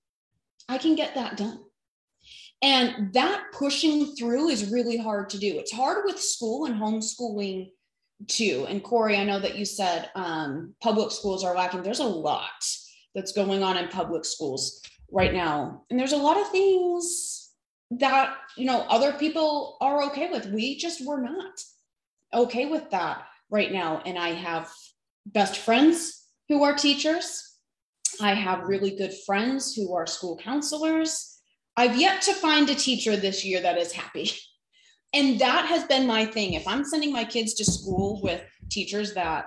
I 0.68 0.78
can 0.78 0.96
get 0.96 1.16
that 1.16 1.38
done. 1.38 1.60
And 2.62 3.14
that 3.14 3.46
pushing 3.54 4.16
through 4.16 4.50
is 4.50 4.72
really 4.72 4.98
hard 4.98 5.30
to 5.30 5.38
do. 5.38 5.58
It's 5.58 5.72
hard 5.72 6.06
with 6.06 6.20
school 6.20 6.66
and 6.66 6.76
homeschooling 6.76 7.70
too. 8.28 8.66
And 8.68 8.84
Corey, 8.84 9.18
I 9.18 9.24
know 9.24 9.40
that 9.40 9.58
you 9.58 9.66
said 9.66 10.10
um, 10.16 10.74
public 10.82 11.12
schools 11.12 11.44
are 11.44 11.56
lacking. 11.56 11.84
There's 11.84 12.00
a 12.00 12.06
lot 12.06 12.66
that's 13.14 13.32
going 13.32 13.64
on 13.64 13.78
in 13.78 13.88
public 13.90 14.26
schools 14.26 14.82
right 15.12 15.34
now. 15.34 15.84
And 15.90 16.00
there's 16.00 16.14
a 16.14 16.18
lot 16.18 16.38
of 16.38 16.50
things 16.50 17.52
that, 17.92 18.36
you 18.58 18.66
know, 18.66 18.82
other 18.90 19.14
people 19.14 19.78
are 19.82 20.04
okay 20.04 20.30
with. 20.30 20.48
We 20.48 20.78
just 20.78 21.06
were 21.06 21.22
not 21.22 21.62
okay 22.34 22.66
with 22.66 22.90
that 22.92 23.26
right 23.50 23.72
now. 23.72 24.02
And 24.06 24.18
I 24.18 24.30
have 24.30 24.70
best 25.26 25.58
friends 25.58 26.28
who 26.50 26.64
are 26.64 26.76
teachers. 26.76 27.44
I 28.20 28.34
have 28.34 28.68
really 28.68 28.96
good 28.96 29.14
friends 29.26 29.74
who 29.74 29.94
are 29.94 30.08
school 30.08 30.38
counselors. 30.38 31.40
I've 31.76 32.00
yet 32.00 32.22
to 32.24 32.34
find 32.34 32.70
a 32.70 32.76
teacher 32.76 33.16
this 33.16 33.46
year 33.46 33.62
that 33.62 33.78
is 33.78 33.92
happy. 33.92 34.32
And 35.18 35.40
that 35.40 35.66
has 35.66 35.84
been 35.86 36.06
my 36.06 36.26
thing. 36.26 36.54
If 36.54 36.68
I'm 36.68 36.86
sending 36.86 37.12
my 37.12 37.24
kids 37.24 37.56
to 37.56 37.66
school 37.66 38.22
with 38.22 38.44
teachers 38.70 39.16
that 39.16 39.46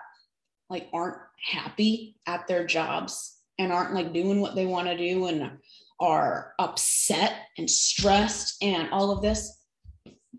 like 0.69 0.89
aren't 0.93 1.19
happy 1.41 2.17
at 2.27 2.49
their 2.49 2.67
jobs 2.67 3.39
and 3.57 3.73
aren't 3.73 3.95
like 3.95 4.12
doing 4.12 4.41
what 4.41 4.57
they 4.57 4.67
want 4.67 4.89
to 4.89 4.97
do 4.97 5.27
and 5.27 5.53
are 6.00 6.55
upset 6.59 7.35
and 7.57 7.71
stressed 7.71 8.57
and 8.61 8.91
all 8.91 9.12
of 9.12 9.23
this, 9.23 9.59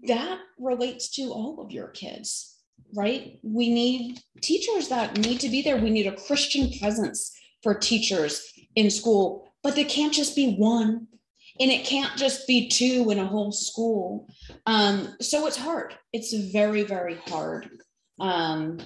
that 0.03 0.39
relates 0.59 1.09
to 1.11 1.31
all 1.31 1.61
of 1.61 1.71
your 1.71 1.87
kids, 1.87 2.57
right? 2.93 3.39
We 3.41 3.73
need 3.73 4.19
teachers 4.41 4.89
that 4.89 5.17
need 5.17 5.39
to 5.39 5.49
be 5.49 5.61
there. 5.61 5.77
We 5.77 5.91
need 5.91 6.07
a 6.07 6.21
Christian 6.27 6.77
presence 6.77 7.33
for 7.63 7.73
teachers 7.73 8.51
in 8.75 8.91
school, 8.91 9.53
but 9.63 9.75
they 9.75 9.85
can't 9.85 10.13
just 10.13 10.35
be 10.35 10.55
one 10.55 11.07
and 11.61 11.71
it 11.71 11.85
can't 11.85 12.17
just 12.17 12.47
be 12.47 12.67
two 12.67 13.11
in 13.11 13.19
a 13.19 13.25
whole 13.25 13.51
school. 13.51 14.27
Um, 14.65 15.15
so 15.21 15.45
it's 15.45 15.57
hard. 15.57 15.93
It's 16.11 16.33
very, 16.33 16.81
very 16.81 17.15
hard 17.27 17.69
um, 18.19 18.79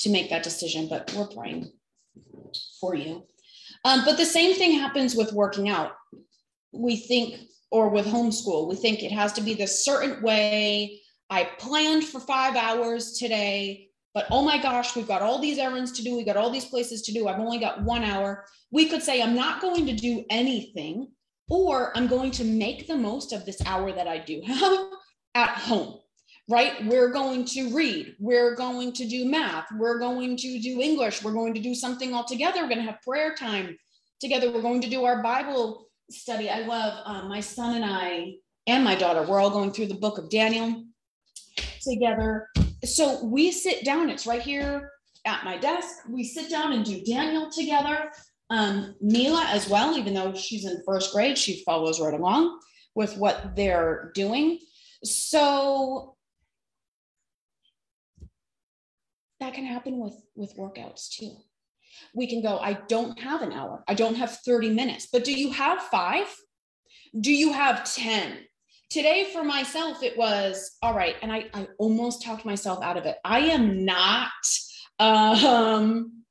to 0.00 0.10
make 0.10 0.28
that 0.28 0.42
decision, 0.42 0.88
but 0.88 1.10
we're 1.16 1.28
praying 1.28 1.72
for 2.80 2.94
you. 2.94 3.24
Um, 3.86 4.04
but 4.04 4.18
the 4.18 4.26
same 4.26 4.54
thing 4.54 4.72
happens 4.72 5.16
with 5.16 5.32
working 5.32 5.70
out. 5.70 5.92
We 6.70 6.96
think, 6.96 7.40
or 7.70 7.88
with 7.88 8.06
homeschool, 8.06 8.68
we 8.68 8.76
think 8.76 9.02
it 9.02 9.12
has 9.12 9.32
to 9.34 9.40
be 9.40 9.54
this 9.54 9.82
certain 9.82 10.22
way. 10.22 11.00
I 11.30 11.44
planned 11.58 12.04
for 12.04 12.20
five 12.20 12.56
hours 12.56 13.12
today, 13.12 13.88
but 14.12 14.26
oh 14.30 14.42
my 14.42 14.60
gosh, 14.60 14.94
we've 14.94 15.08
got 15.08 15.22
all 15.22 15.40
these 15.40 15.58
errands 15.58 15.92
to 15.92 16.02
do. 16.02 16.14
We've 16.14 16.26
got 16.26 16.36
all 16.36 16.50
these 16.50 16.66
places 16.66 17.02
to 17.02 17.12
do. 17.12 17.26
I've 17.26 17.40
only 17.40 17.58
got 17.58 17.82
one 17.82 18.04
hour. 18.04 18.44
We 18.70 18.86
could 18.86 19.02
say, 19.02 19.22
I'm 19.22 19.34
not 19.34 19.62
going 19.62 19.86
to 19.86 19.94
do 19.94 20.24
anything 20.28 21.08
or 21.48 21.96
I'm 21.96 22.06
going 22.06 22.30
to 22.32 22.44
make 22.44 22.86
the 22.86 22.96
most 22.96 23.32
of 23.32 23.44
this 23.46 23.60
hour 23.66 23.92
that 23.92 24.08
I 24.08 24.18
do 24.18 24.40
have 24.44 24.86
at 25.34 25.50
home, 25.50 25.98
right? 26.48 26.84
We're 26.86 27.10
going 27.10 27.44
to 27.46 27.74
read, 27.74 28.16
we're 28.18 28.54
going 28.54 28.92
to 28.94 29.06
do 29.06 29.24
math, 29.24 29.66
we're 29.76 29.98
going 29.98 30.36
to 30.36 30.58
do 30.58 30.80
English, 30.80 31.22
we're 31.22 31.32
going 31.32 31.54
to 31.54 31.60
do 31.60 31.74
something 31.74 32.14
all 32.14 32.24
together. 32.24 32.62
We're 32.62 32.68
going 32.68 32.84
to 32.84 32.90
have 32.90 33.02
prayer 33.02 33.34
time 33.34 33.76
together, 34.20 34.50
we're 34.50 34.62
going 34.62 34.80
to 34.80 34.90
do 34.90 35.04
our 35.04 35.22
Bible 35.22 35.88
study. 36.10 36.48
I 36.48 36.60
love 36.60 37.02
um, 37.04 37.28
my 37.28 37.40
son 37.40 37.76
and 37.76 37.84
I 37.84 38.34
and 38.66 38.82
my 38.82 38.96
daughter, 38.96 39.22
we're 39.22 39.40
all 39.40 39.50
going 39.50 39.72
through 39.72 39.86
the 39.86 39.94
book 39.94 40.18
of 40.18 40.28
Daniel 40.28 40.84
together. 41.82 42.48
So 42.84 43.24
we 43.24 43.52
sit 43.52 43.84
down, 43.84 44.10
it's 44.10 44.26
right 44.26 44.42
here 44.42 44.90
at 45.24 45.44
my 45.44 45.56
desk. 45.56 45.88
We 46.08 46.24
sit 46.24 46.50
down 46.50 46.72
and 46.72 46.84
do 46.84 47.02
Daniel 47.04 47.50
together. 47.50 48.10
Um, 48.48 48.94
Mila 49.00 49.44
as 49.48 49.68
well, 49.68 49.96
even 49.96 50.14
though 50.14 50.34
she's 50.34 50.64
in 50.64 50.82
first 50.86 51.12
grade, 51.12 51.36
she 51.36 51.62
follows 51.64 52.00
right 52.00 52.14
along 52.14 52.60
with 52.94 53.16
what 53.16 53.56
they're 53.56 54.12
doing. 54.14 54.60
So 55.02 56.16
that 59.40 59.54
can 59.54 59.64
happen 59.64 59.98
with 59.98 60.20
with 60.34 60.56
workouts 60.56 61.08
too. 61.10 61.32
We 62.14 62.26
can 62.26 62.42
go, 62.42 62.58
I 62.58 62.74
don't 62.88 63.18
have 63.20 63.42
an 63.42 63.52
hour. 63.52 63.82
I 63.88 63.94
don't 63.94 64.16
have 64.16 64.38
30 64.44 64.70
minutes. 64.70 65.08
But 65.10 65.24
do 65.24 65.32
you 65.32 65.50
have 65.52 65.80
5? 65.82 66.26
Do 67.20 67.32
you 67.32 67.52
have 67.52 67.90
10? 67.90 68.38
Today 68.90 69.28
for 69.32 69.42
myself 69.42 70.02
it 70.02 70.16
was 70.16 70.76
all 70.80 70.94
right 70.94 71.16
and 71.20 71.32
I 71.32 71.46
I 71.52 71.66
almost 71.78 72.22
talked 72.22 72.44
myself 72.44 72.82
out 72.84 72.96
of 72.96 73.04
it. 73.04 73.16
I 73.24 73.40
am 73.40 73.84
not 73.84 74.30
um 75.00 76.22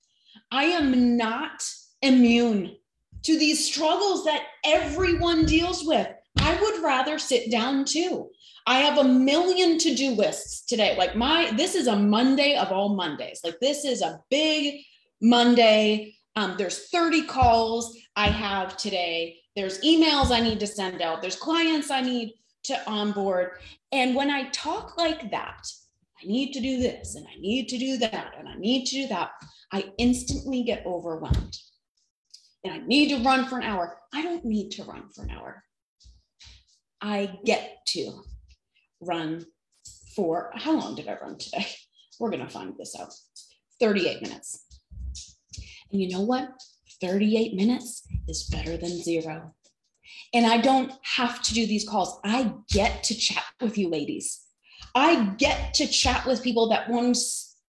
I 0.51 0.65
am 0.65 1.17
not 1.17 1.61
immune 2.05 2.75
to 3.23 3.39
these 3.39 3.65
struggles 3.65 4.23
that 4.25 4.43
everyone 4.63 5.45
deals 5.45 5.83
with. 5.83 6.07
I 6.39 6.59
would 6.61 6.83
rather 6.83 7.17
sit 7.17 7.49
down 7.49 7.85
too. 7.85 8.29
I 8.67 8.79
have 8.79 8.97
a 8.97 9.03
million 9.03 9.77
to 9.79 9.95
do 9.95 10.11
lists 10.11 10.65
today. 10.65 10.95
Like, 10.97 11.15
my, 11.15 11.51
this 11.55 11.75
is 11.75 11.87
a 11.87 11.95
Monday 11.95 12.55
of 12.55 12.71
all 12.71 12.89
Mondays. 12.89 13.41
Like, 13.43 13.59
this 13.59 13.85
is 13.85 14.01
a 14.01 14.19
big 14.29 14.81
Monday. 15.21 16.15
Um, 16.35 16.55
there's 16.57 16.89
30 16.89 17.23
calls 17.25 17.97
I 18.15 18.27
have 18.27 18.77
today. 18.77 19.37
There's 19.55 19.81
emails 19.81 20.31
I 20.31 20.41
need 20.41 20.59
to 20.59 20.67
send 20.67 21.01
out. 21.01 21.21
There's 21.21 21.35
clients 21.35 21.91
I 21.91 22.01
need 22.01 22.33
to 22.65 22.89
onboard. 22.89 23.51
And 23.91 24.15
when 24.15 24.29
I 24.29 24.49
talk 24.49 24.97
like 24.97 25.31
that, 25.31 25.67
I 26.21 26.27
need 26.27 26.53
to 26.53 26.59
do 26.59 26.79
this 26.79 27.15
and 27.15 27.25
I 27.27 27.39
need 27.39 27.69
to 27.69 27.77
do 27.77 27.97
that 27.97 28.33
and 28.37 28.47
I 28.47 28.55
need 28.55 28.85
to 28.85 28.95
do 28.95 29.07
that, 29.07 29.31
I 29.71 29.91
instantly 29.97 30.63
get 30.63 30.85
overwhelmed 30.85 31.57
and 32.65 32.73
I 32.73 32.85
need 32.85 33.09
to 33.09 33.23
run 33.23 33.47
for 33.47 33.57
an 33.57 33.63
hour. 33.63 33.97
I 34.11 34.23
don't 34.23 34.43
need 34.43 34.71
to 34.71 34.83
run 34.83 35.09
for 35.15 35.23
an 35.23 35.29
hour. 35.29 35.63
I 36.99 37.37
get 37.45 37.85
to 37.89 38.23
run 38.99 39.45
for 40.15 40.51
how 40.55 40.71
long 40.71 40.95
did 40.95 41.07
I 41.07 41.17
run 41.21 41.37
today? 41.37 41.67
We're 42.19 42.31
going 42.31 42.43
to 42.45 42.49
find 42.49 42.73
this 42.77 42.95
out 42.99 43.13
38 43.79 44.23
minutes. 44.23 44.65
And 45.91 46.01
you 46.01 46.09
know 46.09 46.21
what? 46.21 46.49
38 47.01 47.53
minutes 47.53 48.07
is 48.27 48.45
better 48.45 48.77
than 48.77 49.03
zero. 49.03 49.53
And 50.33 50.47
I 50.47 50.57
don't 50.57 50.91
have 51.03 51.43
to 51.43 51.53
do 51.53 51.67
these 51.67 51.87
calls. 51.87 52.19
I 52.23 52.51
get 52.69 53.03
to 53.03 53.15
chat 53.15 53.43
with 53.61 53.77
you 53.77 53.89
ladies. 53.89 54.41
I 54.95 55.33
get 55.37 55.75
to 55.75 55.87
chat 55.87 56.25
with 56.25 56.41
people 56.41 56.69
that 56.69 56.89
want 56.89 57.15
to 57.15 57.21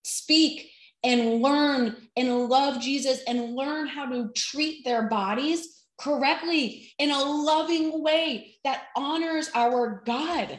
speak 0.04 0.70
and 1.06 1.40
learn 1.40 1.96
and 2.16 2.48
love 2.48 2.80
Jesus 2.82 3.20
and 3.28 3.54
learn 3.54 3.86
how 3.86 4.06
to 4.06 4.32
treat 4.34 4.84
their 4.84 5.02
bodies 5.02 5.84
correctly 5.98 6.92
in 6.98 7.12
a 7.12 7.22
loving 7.22 8.02
way 8.02 8.56
that 8.64 8.88
honors 8.96 9.48
our 9.54 10.02
God, 10.04 10.58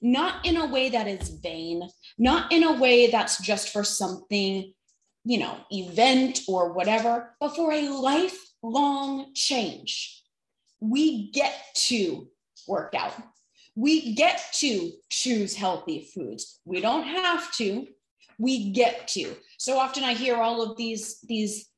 not 0.00 0.46
in 0.46 0.56
a 0.56 0.66
way 0.66 0.88
that 0.88 1.06
is 1.06 1.28
vain, 1.28 1.88
not 2.18 2.50
in 2.50 2.64
a 2.64 2.72
way 2.72 3.10
that's 3.10 3.38
just 3.42 3.68
for 3.68 3.84
something, 3.84 4.72
you 5.24 5.38
know, 5.38 5.58
event 5.70 6.40
or 6.48 6.72
whatever, 6.72 7.36
but 7.38 7.54
for 7.54 7.70
a 7.70 7.90
lifelong 7.90 9.34
change. 9.34 10.22
We 10.80 11.30
get 11.32 11.54
to 11.74 12.28
work 12.66 12.94
out. 12.94 13.12
We 13.76 14.14
get 14.14 14.42
to 14.54 14.90
choose 15.10 15.54
healthy 15.54 16.10
foods. 16.14 16.60
We 16.64 16.80
don't 16.80 17.04
have 17.04 17.54
to, 17.56 17.86
we 18.38 18.70
get 18.70 19.08
to. 19.08 19.34
So 19.58 19.78
often 19.78 20.04
I 20.04 20.14
hear 20.14 20.36
all 20.36 20.62
of 20.62 20.76
these, 20.76 21.20
these 21.22 21.68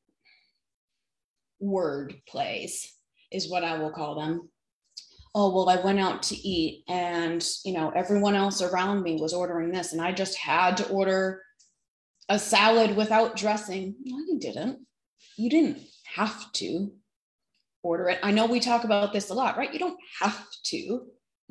word 1.59 2.15
plays, 2.27 2.93
is 3.31 3.49
what 3.49 3.63
I 3.63 3.77
will 3.77 3.91
call 3.91 4.15
them. 4.15 4.49
Oh, 5.33 5.53
well, 5.53 5.69
I 5.69 5.83
went 5.83 5.99
out 5.99 6.23
to 6.23 6.35
eat 6.35 6.83
and, 6.87 7.45
you 7.65 7.73
know, 7.73 7.89
everyone 7.89 8.35
else 8.35 8.61
around 8.61 9.03
me 9.03 9.17
was 9.19 9.33
ordering 9.33 9.71
this 9.71 9.91
and 9.91 10.01
I 10.01 10.13
just 10.13 10.37
had 10.37 10.77
to 10.77 10.87
order 10.87 11.41
a 12.29 12.39
salad 12.39 12.95
without 12.95 13.35
dressing. 13.35 13.95
No, 14.03 14.17
you 14.17 14.39
didn't. 14.39 14.79
You 15.37 15.49
didn't 15.49 15.79
have 16.15 16.51
to 16.53 16.91
order 17.83 18.09
it. 18.09 18.19
I 18.23 18.31
know 18.31 18.45
we 18.45 18.59
talk 18.59 18.83
about 18.83 19.13
this 19.13 19.29
a 19.29 19.33
lot, 19.33 19.57
right? 19.57 19.71
You 19.71 19.79
don't 19.79 19.99
have 20.21 20.47
to 20.65 21.07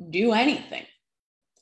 do 0.09 0.33
anything. 0.33 0.83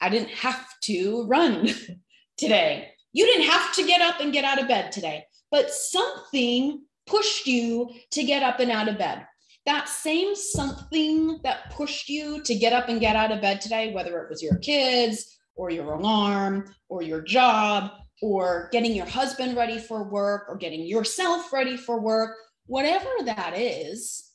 I 0.02 0.10
didn't 0.10 0.30
have 0.30 0.66
to 0.84 1.26
run 1.28 1.70
today. 2.38 2.93
You 3.14 3.26
didn't 3.28 3.50
have 3.50 3.74
to 3.76 3.86
get 3.86 4.02
up 4.02 4.20
and 4.20 4.34
get 4.34 4.44
out 4.44 4.60
of 4.60 4.68
bed 4.68 4.92
today, 4.92 5.26
but 5.52 5.70
something 5.70 6.82
pushed 7.06 7.46
you 7.46 7.92
to 8.12 8.24
get 8.24 8.42
up 8.44 8.60
and 8.60 8.72
out 8.72 8.88
of 8.88 8.98
bed. 8.98 9.26
That 9.66 9.88
same 9.88 10.36
something 10.36 11.40
that 11.44 11.72
pushed 11.72 12.10
you 12.10 12.42
to 12.42 12.56
get 12.56 12.74
up 12.74 12.90
and 12.90 13.00
get 13.00 13.16
out 13.16 13.32
of 13.32 13.42
bed 13.42 13.62
today, 13.62 13.94
whether 13.94 14.20
it 14.20 14.30
was 14.30 14.42
your 14.42 14.58
kids 14.58 15.38
or 15.56 15.70
your 15.70 15.94
alarm 15.94 16.74
or 16.90 17.02
your 17.04 17.22
job 17.22 17.92
or 18.22 18.68
getting 18.72 18.96
your 18.96 19.06
husband 19.06 19.56
ready 19.56 19.78
for 19.78 20.10
work 20.10 20.46
or 20.50 20.58
getting 20.58 20.86
yourself 20.86 21.54
ready 21.54 21.78
for 21.78 22.02
work, 22.02 22.36
whatever 22.66 23.10
that 23.26 23.54
is, 23.56 24.32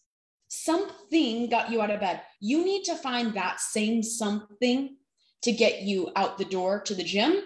something 0.48 1.50
got 1.50 1.70
you 1.70 1.82
out 1.82 1.90
of 1.90 2.00
bed. 2.00 2.22
You 2.40 2.64
need 2.64 2.84
to 2.84 2.94
find 2.94 3.34
that 3.34 3.60
same 3.60 4.02
something 4.02 4.96
to 5.42 5.52
get 5.52 5.82
you 5.82 6.10
out 6.16 6.38
the 6.38 6.44
door 6.44 6.80
to 6.82 6.94
the 6.94 7.04
gym 7.04 7.42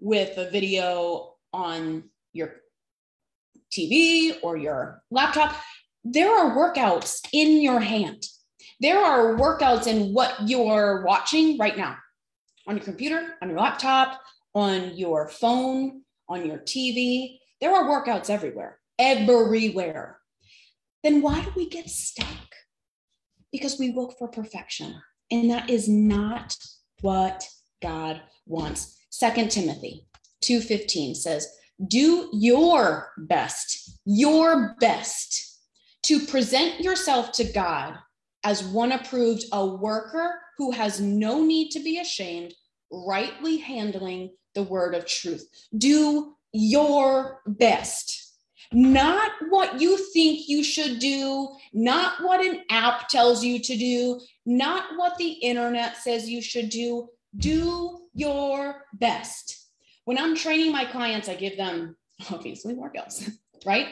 with 0.00 0.36
a 0.38 0.50
video 0.50 1.34
on 1.52 2.04
your 2.32 2.54
TV 3.72 4.36
or 4.42 4.56
your 4.56 5.02
laptop. 5.10 5.54
There 6.04 6.30
are 6.30 6.56
workouts 6.56 7.20
in 7.32 7.60
your 7.60 7.80
hand. 7.80 8.24
There 8.80 8.98
are 8.98 9.36
workouts 9.36 9.86
in 9.86 10.14
what 10.14 10.34
you're 10.48 11.04
watching 11.04 11.58
right 11.58 11.76
now 11.76 11.96
on 12.66 12.76
your 12.76 12.84
computer, 12.84 13.34
on 13.42 13.50
your 13.50 13.58
laptop, 13.58 14.20
on 14.54 14.96
your 14.96 15.28
phone, 15.28 16.02
on 16.28 16.46
your 16.46 16.58
TV. 16.58 17.38
There 17.60 17.74
are 17.74 17.84
workouts 17.84 18.30
everywhere, 18.30 18.78
everywhere. 18.98 20.18
Then 21.02 21.22
why 21.22 21.42
do 21.42 21.52
we 21.56 21.68
get 21.68 21.88
stuck? 21.88 22.54
Because 23.52 23.78
we 23.78 23.92
look 23.92 24.18
for 24.18 24.28
perfection. 24.28 24.94
And 25.30 25.50
that 25.50 25.70
is 25.70 25.88
not 25.88 26.56
what 27.00 27.46
God 27.82 28.20
wants. 28.46 28.99
Second 29.10 29.50
Timothy 29.50 30.06
2:15 30.40 31.14
says, 31.14 31.48
"Do 31.84 32.30
your 32.32 33.12
best, 33.18 33.98
your 34.04 34.76
best 34.80 35.58
to 36.04 36.24
present 36.26 36.80
yourself 36.80 37.32
to 37.32 37.44
God 37.44 37.98
as 38.44 38.64
one 38.64 38.92
approved, 38.92 39.44
a 39.52 39.66
worker 39.66 40.40
who 40.56 40.70
has 40.70 41.00
no 41.00 41.42
need 41.42 41.70
to 41.72 41.80
be 41.80 41.98
ashamed, 41.98 42.54
rightly 42.90 43.58
handling 43.58 44.30
the 44.54 44.62
word 44.62 44.94
of 44.94 45.06
truth. 45.06 45.48
Do 45.76 46.36
your 46.52 47.42
best." 47.46 48.16
Not 48.72 49.32
what 49.48 49.80
you 49.80 49.98
think 50.12 50.48
you 50.48 50.62
should 50.62 51.00
do, 51.00 51.48
not 51.72 52.22
what 52.22 52.44
an 52.44 52.62
app 52.70 53.08
tells 53.08 53.42
you 53.42 53.58
to 53.58 53.76
do, 53.76 54.20
not 54.46 54.96
what 54.96 55.18
the 55.18 55.32
internet 55.32 55.96
says 55.96 56.30
you 56.30 56.40
should 56.40 56.68
do. 56.68 57.08
Do 57.36 58.00
your 58.14 58.82
best. 58.94 59.68
When 60.04 60.18
I'm 60.18 60.36
training 60.36 60.72
my 60.72 60.84
clients, 60.84 61.28
I 61.28 61.34
give 61.34 61.56
them 61.56 61.96
obviously 62.30 62.74
workouts, 62.74 63.30
right? 63.66 63.88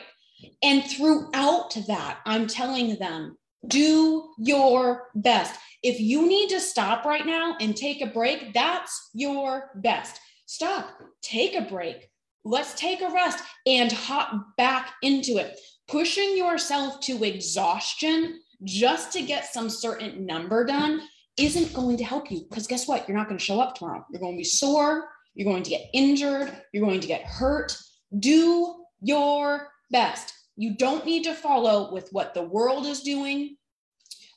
And 0.63 0.85
throughout 0.85 1.77
that, 1.89 2.19
I'm 2.27 2.47
telling 2.47 2.97
them, 2.99 3.37
do 3.67 4.31
your 4.39 5.09
best. 5.15 5.59
If 5.83 6.01
you 6.01 6.29
need 6.29 6.49
to 6.51 6.61
stop 6.61 7.05
right 7.05 7.27
now 7.27 7.57
and 7.61 7.77
take 7.77 8.01
a 8.01 8.07
break, 8.07 8.53
that's 8.55 9.11
your 9.15 9.71
best. 9.77 10.21
Stop, 10.47 10.91
take 11.23 11.55
a 11.55 11.63
break, 11.63 12.09
Let's 12.49 12.73
take 12.75 13.03
a 13.03 13.13
rest 13.13 13.45
and 13.67 13.93
hop 13.93 14.57
back 14.57 14.95
into 15.03 15.37
it. 15.37 15.61
Pushing 15.87 16.35
yourself 16.35 16.99
to 17.01 17.23
exhaustion 17.25 18.41
just 18.65 19.13
to 19.13 19.23
get 19.23 19.45
some 19.45 19.69
certain 19.69 20.25
number 20.25 20.65
done 20.65 21.03
isn't 21.39 21.75
going 21.75 21.97
to 21.99 22.05
help 22.05 22.31
you 22.31 22.45
because 22.49 22.67
guess 22.67 22.89
what? 22.89 23.09
You're 23.09 23.17
not 23.17 23.29
going 23.29 23.39
to 23.39 23.45
show 23.45 23.61
up 23.61 23.75
tomorrow. 23.75 24.05
You're 24.11 24.21
going 24.21 24.35
to 24.35 24.39
be 24.39 24.45
sore. 24.45 25.09
You're 25.35 25.51
going 25.51 25.63
to 25.63 25.71
get 25.71 25.89
injured. 25.95 26.53
You're 26.73 26.85
going 26.85 27.01
to 27.01 27.07
get 27.07 27.25
hurt. 27.25 27.77
Do 28.19 28.75
your 29.01 29.69
best. 29.91 30.35
You 30.57 30.77
don't 30.77 31.07
need 31.07 31.25
to 31.25 31.35
follow 31.35 31.93
with 31.93 32.09
what 32.13 32.35
the 32.35 32.43
world 32.43 32.87
is 32.87 33.03
doing 33.03 33.57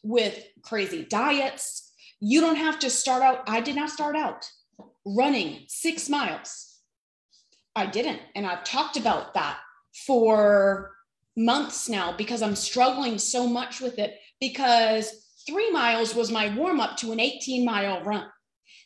with 0.04 0.46
crazy 0.62 1.06
diets. 1.06 1.92
You 2.20 2.42
don't 2.42 2.56
have 2.56 2.80
to 2.80 2.90
start 2.90 3.24
out. 3.24 3.44
I 3.48 3.62
did 3.62 3.76
not 3.76 3.90
start 3.90 4.16
out 4.16 4.48
running 5.04 5.66
six 5.68 6.10
miles 6.10 6.72
I 7.76 7.86
didn't. 7.86 8.22
And 8.36 8.46
I've 8.46 8.64
talked 8.64 8.98
about 8.98 9.34
that 9.34 9.58
for 10.06 10.92
months 11.38 11.88
now 11.88 12.12
because 12.16 12.42
I'm 12.42 12.56
struggling 12.56 13.18
so 13.18 13.48
much 13.48 13.80
with 13.80 13.98
it 14.00 14.16
because 14.40 15.31
three 15.48 15.72
miles 15.72 16.16
was 16.16 16.32
my 16.32 16.56
warm 16.56 16.80
up 16.80 16.98
to 16.98 17.12
an 17.12 17.20
18 17.20 17.66
mile 17.66 18.04
run. 18.04 18.28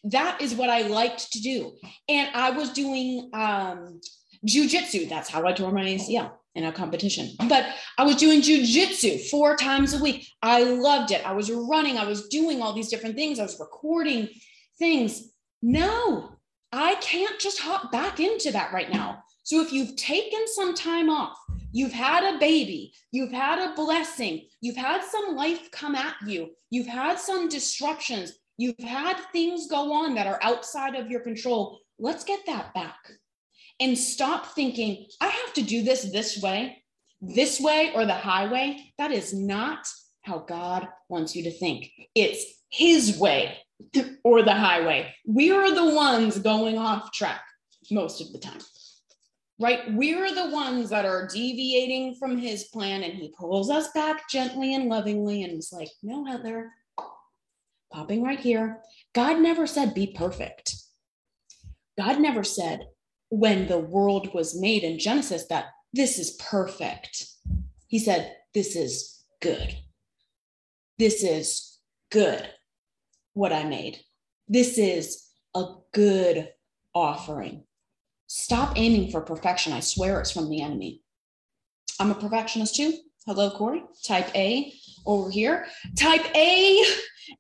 That 0.04 0.42
is 0.42 0.54
what 0.54 0.70
I 0.70 0.84
liked 0.84 1.32
to 1.34 1.42
do. 1.42 1.74
And 2.08 2.30
I 2.34 2.52
was 2.52 2.72
doing 2.72 3.30
um, 3.34 4.00
jujitsu. 4.48 5.10
That's 5.10 5.30
how 5.30 5.46
I 5.46 5.54
tore 5.54 5.72
my 5.72 5.84
ACL 5.84 6.32
in 6.54 6.64
a 6.64 6.72
competition. 6.72 7.32
But 7.50 7.68
I 7.98 8.04
was 8.04 8.16
doing 8.16 8.42
jujitsu 8.42 9.30
four 9.30 9.56
times 9.56 9.94
a 9.94 10.02
week. 10.02 10.28
I 10.42 10.64
loved 10.64 11.12
it. 11.12 11.26
I 11.26 11.34
was 11.34 11.52
running, 11.52 11.98
I 11.98 12.06
was 12.06 12.28
doing 12.30 12.62
all 12.62 12.74
these 12.74 12.90
different 12.90 13.16
things, 13.16 13.40
I 13.40 13.44
was 13.44 13.60
recording 13.60 14.30
things. 14.80 15.32
No, 15.62 16.38
I 16.72 16.96
can't 16.96 17.40
just 17.40 17.60
hop 17.60 17.92
back 17.92 18.20
into 18.20 18.52
that 18.52 18.72
right 18.74 18.92
now. 18.92 19.24
So 19.44 19.62
if 19.62 19.72
you've 19.72 19.96
taken 19.96 20.48
some 20.48 20.74
time 20.74 21.10
off, 21.10 21.38
you've 21.72 21.94
had 21.94 22.24
a 22.24 22.40
baby, 22.40 22.94
you've 23.12 23.32
had 23.32 23.60
a 23.60 23.76
blessing, 23.76 24.48
you've 24.66 24.76
had 24.76 25.04
some 25.04 25.36
life 25.36 25.70
come 25.70 25.94
at 25.94 26.16
you, 26.26 26.50
you've 26.72 26.88
had 26.88 27.20
some 27.20 27.48
disruptions, 27.48 28.34
you've 28.58 28.80
had 28.80 29.16
things 29.32 29.68
go 29.68 29.94
on 29.94 30.16
that 30.16 30.26
are 30.26 30.40
outside 30.42 30.96
of 30.96 31.12
your 31.12 31.20
control, 31.20 31.80
let's 32.00 32.24
get 32.24 32.40
that 32.48 32.74
back 32.74 32.98
and 33.80 33.96
stop 33.96 34.48
thinking, 34.48 35.06
I 35.22 35.28
have 35.28 35.54
to 35.54 35.62
do 35.62 35.84
this 35.84 36.12
this 36.12 36.42
way, 36.42 36.82
this 37.22 37.60
way, 37.60 37.92
or 37.94 38.08
the 38.08 38.14
highway. 38.14 38.92
That 38.98 39.12
is 39.12 39.36
not 39.36 39.88
how 40.24 40.40
God 40.40 40.88
wants 41.10 41.36
you 41.36 41.44
to 41.44 41.52
think. 41.52 41.92
It's 42.16 42.44
His 42.70 43.20
way 43.20 43.60
or 44.24 44.42
the 44.42 44.54
highway. 44.54 45.14
We 45.28 45.52
are 45.52 45.76
the 45.76 45.94
ones 45.94 46.40
going 46.40 46.80
off 46.80 47.12
track 47.12 47.44
most 47.92 48.20
of 48.20 48.34
the 48.34 48.40
time, 48.40 48.62
right? 49.60 49.94
We're 49.94 50.34
the 50.34 50.50
ones 50.50 50.90
that 50.90 51.06
are 51.06 51.28
deviating 51.28 52.16
from 52.16 52.38
his 52.38 52.66
plan, 52.66 53.04
and 53.04 53.14
he 53.14 53.34
pulls 53.38 53.70
us 53.70 53.90
back 53.94 54.30
gently 54.30 54.76
and 54.76 54.90
lovingly 54.90 55.44
and 55.44 55.58
is 55.60 55.72
like, 55.72 55.90
No, 56.04 56.26
Heather, 56.26 56.72
popping 57.92 58.24
right 58.24 58.40
here. 58.40 58.82
God 59.14 59.40
never 59.40 59.66
said 59.68 59.94
be 59.94 60.08
perfect. 60.08 60.76
God 61.98 62.20
never 62.20 62.44
said 62.44 62.88
when 63.30 63.68
the 63.68 63.80
world 63.80 64.34
was 64.34 64.60
made 64.60 64.84
in 64.84 65.00
Genesis 65.00 65.46
that 65.48 65.66
this 65.94 66.20
is 66.20 66.32
perfect. 66.32 67.26
He 67.88 68.00
said, 68.00 68.36
This 68.54 68.76
is 68.76 69.24
good. 69.42 69.76
This 70.98 71.24
is 71.24 71.80
good 72.12 72.48
what 73.34 73.54
I 73.54 73.64
made. 73.64 74.00
This 74.48 74.78
is 74.78 75.26
a 75.56 75.66
good 75.94 76.50
offering. 76.94 77.64
Stop 78.28 78.74
aiming 78.76 79.12
for 79.12 79.22
perfection. 79.22 79.74
I 79.74 79.80
swear 79.80 80.20
it's 80.20 80.32
from 80.32 80.50
the 80.50 80.62
enemy. 80.62 81.02
I'm 82.00 82.12
a 82.12 82.16
perfectionist 82.16 82.76
too. 82.76 82.94
Hello, 83.26 83.50
Corey. 83.52 83.84
Type 84.04 84.30
A 84.36 84.74
over 85.06 85.30
here. 85.30 85.66
Type 85.98 86.26
A, 86.36 86.84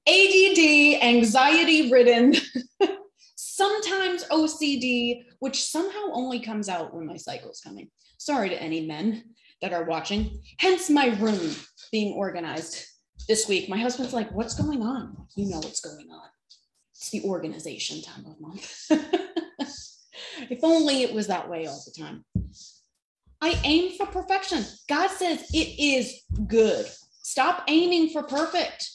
ADD, 0.07 1.03
anxiety 1.03 1.91
ridden, 1.91 2.35
sometimes 3.35 4.23
OCD, 4.25 5.23
which 5.39 5.63
somehow 5.63 6.11
only 6.13 6.39
comes 6.39 6.69
out 6.69 6.93
when 6.93 7.05
my 7.05 7.17
cycle's 7.17 7.61
coming. 7.61 7.89
Sorry 8.17 8.49
to 8.49 8.61
any 8.61 8.85
men 8.85 9.23
that 9.61 9.73
are 9.73 9.83
watching. 9.83 10.41
Hence 10.59 10.89
my 10.89 11.07
room 11.19 11.55
being 11.91 12.13
organized 12.13 12.85
this 13.27 13.47
week, 13.47 13.69
my 13.69 13.77
husband's 13.77 14.13
like, 14.13 14.31
What's 14.31 14.55
going 14.55 14.83
on? 14.83 15.15
You 15.35 15.49
know 15.49 15.57
what's 15.57 15.81
going 15.81 16.09
on. 16.11 16.27
It's 16.93 17.09
the 17.09 17.23
organization 17.23 18.01
time 18.01 18.25
of 18.25 18.39
month. 18.39 18.91
if 20.49 20.59
only 20.63 21.03
it 21.03 21.13
was 21.13 21.27
that 21.27 21.49
way 21.49 21.67
all 21.67 21.83
the 21.85 22.01
time. 22.01 22.23
I 23.41 23.59
aim 23.63 23.97
for 23.97 24.05
perfection. 24.07 24.65
God 24.89 25.09
says 25.09 25.45
it 25.53 25.79
is 25.79 26.23
good. 26.47 26.87
Stop 27.21 27.63
aiming 27.67 28.09
for 28.09 28.23
perfect. 28.23 28.89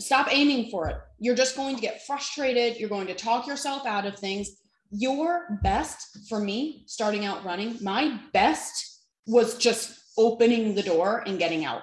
Stop 0.00 0.28
aiming 0.30 0.70
for 0.70 0.88
it. 0.88 0.96
You're 1.18 1.36
just 1.36 1.56
going 1.56 1.76
to 1.76 1.82
get 1.82 2.04
frustrated. 2.06 2.78
You're 2.78 2.88
going 2.88 3.06
to 3.06 3.14
talk 3.14 3.46
yourself 3.46 3.86
out 3.86 4.06
of 4.06 4.18
things. 4.18 4.50
Your 4.90 5.58
best 5.62 6.28
for 6.28 6.40
me, 6.40 6.84
starting 6.86 7.24
out 7.24 7.44
running, 7.44 7.78
my 7.80 8.18
best 8.32 9.02
was 9.26 9.56
just 9.56 9.98
opening 10.16 10.74
the 10.74 10.82
door 10.82 11.22
and 11.26 11.38
getting 11.38 11.64
out 11.64 11.82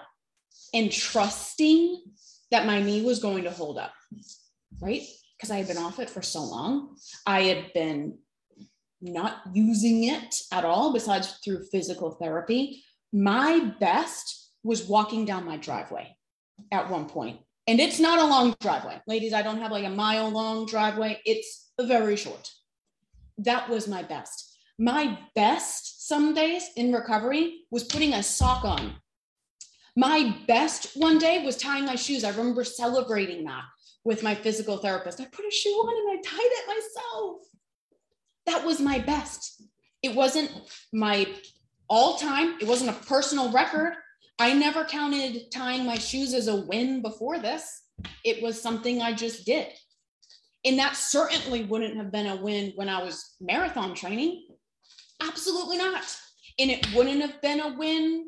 and 0.74 0.92
trusting 0.92 2.02
that 2.52 2.66
my 2.66 2.82
knee 2.82 3.02
was 3.02 3.20
going 3.20 3.44
to 3.44 3.52
hold 3.52 3.78
up, 3.78 3.94
right? 4.80 5.04
Because 5.42 5.50
I 5.50 5.58
had 5.58 5.68
been 5.68 5.78
off 5.78 5.98
it 5.98 6.08
for 6.08 6.22
so 6.22 6.44
long. 6.44 6.96
I 7.26 7.42
had 7.42 7.74
been 7.74 8.20
not 9.02 9.42
using 9.54 10.04
it 10.04 10.36
at 10.52 10.64
all, 10.64 10.94
besides 10.94 11.40
through 11.44 11.66
physical 11.72 12.12
therapy. 12.12 12.84
My 13.12 13.74
best 13.80 14.52
was 14.64 14.88
walking 14.88 15.26
down 15.26 15.44
my 15.44 15.58
driveway 15.58 16.16
at 16.72 16.92
one 16.92 17.10
point. 17.10 17.40
And 17.66 17.80
it's 17.80 18.00
not 18.00 18.20
a 18.20 18.26
long 18.26 18.56
driveway. 18.62 19.02
Ladies, 19.08 19.34
I 19.34 19.42
don't 19.42 19.58
have 19.58 19.72
like 19.72 19.86
a 19.86 19.90
mile 19.90 20.30
long 20.30 20.68
driveway, 20.68 21.20
it's 21.26 21.72
very 21.80 22.16
short. 22.16 22.52
That 23.40 23.68
was 23.68 23.88
my 23.88 24.04
best. 24.04 24.60
My 24.78 25.18
best 25.34 26.08
some 26.08 26.36
days 26.36 26.70
in 26.76 26.94
recovery 26.94 27.62
was 27.72 27.84
putting 27.84 28.14
a 28.14 28.22
sock 28.22 28.64
on. 28.64 28.94
My 29.96 30.38
best 30.48 30.92
one 30.96 31.18
day 31.18 31.44
was 31.44 31.58
tying 31.58 31.86
my 31.86 31.96
shoes. 31.96 32.24
I 32.24 32.30
remember 32.30 32.64
celebrating 32.64 33.44
that 33.46 33.64
with 34.04 34.24
my 34.24 34.36
physical 34.36 34.78
therapist. 34.78 35.22
I 35.22 35.26
put 35.26 35.46
a 35.46 35.52
shoe 35.52 35.70
on 35.70 36.12
and 36.12 36.20
I 36.20 36.30
tied 36.30 36.40
it 36.42 36.68
myself 36.68 37.42
that 38.46 38.66
was 38.66 38.80
my 38.80 39.00
best. 39.00 39.64
It 40.02 40.16
wasn't 40.16 40.52
my 40.94 41.28
all 41.88 42.18
time, 42.18 42.58
it 42.62 42.68
wasn't 42.68 42.90
a 42.90 43.06
personal 43.06 43.52
record. 43.52 43.94
I 44.40 44.54
never 44.54 44.86
counted 44.86 45.52
tying 45.52 45.86
my 45.86 45.96
shoes 45.96 46.34
as 46.34 46.48
a 46.48 46.56
win 46.56 47.02
before 47.02 47.38
this. 47.38 47.84
It 48.24 48.42
was 48.42 48.60
something 48.60 49.02
I 49.02 49.14
just 49.14 49.46
did. 49.46 49.68
And 50.64 50.80
that 50.80 50.96
certainly 50.96 51.64
wouldn't 51.66 51.98
have 51.98 52.12
been 52.12 52.28
a 52.28 52.36
win 52.36 52.72
when 52.76 52.90
I 52.90 53.04
was 53.04 53.36
marathon 53.42 53.94
training. 53.94 54.48
Absolutely 55.22 55.78
not. 55.78 56.04
And 56.58 56.72
it 56.72 56.88
wouldn't 56.96 57.22
have 57.22 57.42
been 57.42 57.60
a 57.60 57.78
win 57.78 58.26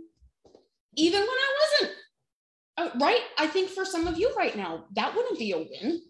even 0.96 1.22
when 1.22 1.30
I 1.30 1.54
wasn't. 1.62 1.98
Right? 3.00 3.22
I 3.38 3.48
think 3.48 3.70
for 3.70 3.86
some 3.86 4.08
of 4.08 4.18
you 4.18 4.34
right 4.36 4.56
now, 4.56 4.86
that 4.96 5.16
wouldn't 5.16 5.40
be 5.40 5.52
a 5.52 5.58
win, 5.58 6.02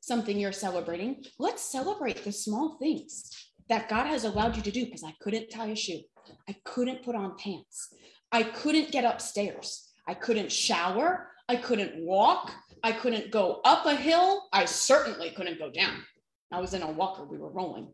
something 0.00 0.38
you're 0.38 0.52
celebrating. 0.52 1.24
Let's 1.38 1.62
celebrate 1.62 2.24
the 2.24 2.32
small 2.32 2.76
things 2.78 3.30
that 3.68 3.88
God 3.88 4.06
has 4.06 4.24
allowed 4.24 4.56
you 4.56 4.62
to 4.62 4.70
do 4.70 4.84
because 4.84 5.04
I 5.04 5.14
couldn't 5.20 5.50
tie 5.50 5.68
a 5.68 5.76
shoe. 5.76 6.00
I 6.48 6.56
couldn't 6.64 7.02
put 7.02 7.14
on 7.14 7.36
pants. 7.36 7.94
I 8.32 8.42
couldn't 8.42 8.92
get 8.92 9.04
upstairs. 9.04 9.92
I 10.06 10.14
couldn't 10.14 10.52
shower. 10.52 11.28
I 11.48 11.56
couldn't 11.56 12.04
walk. 12.04 12.52
I 12.82 12.92
couldn't 12.92 13.30
go 13.30 13.60
up 13.64 13.86
a 13.86 13.94
hill. 13.94 14.48
I 14.52 14.64
certainly 14.64 15.30
couldn't 15.30 15.58
go 15.58 15.70
down. 15.70 16.04
I 16.52 16.60
was 16.60 16.74
in 16.74 16.82
a 16.82 16.90
walker, 16.90 17.24
we 17.24 17.38
were 17.38 17.50
rolling. 17.50 17.88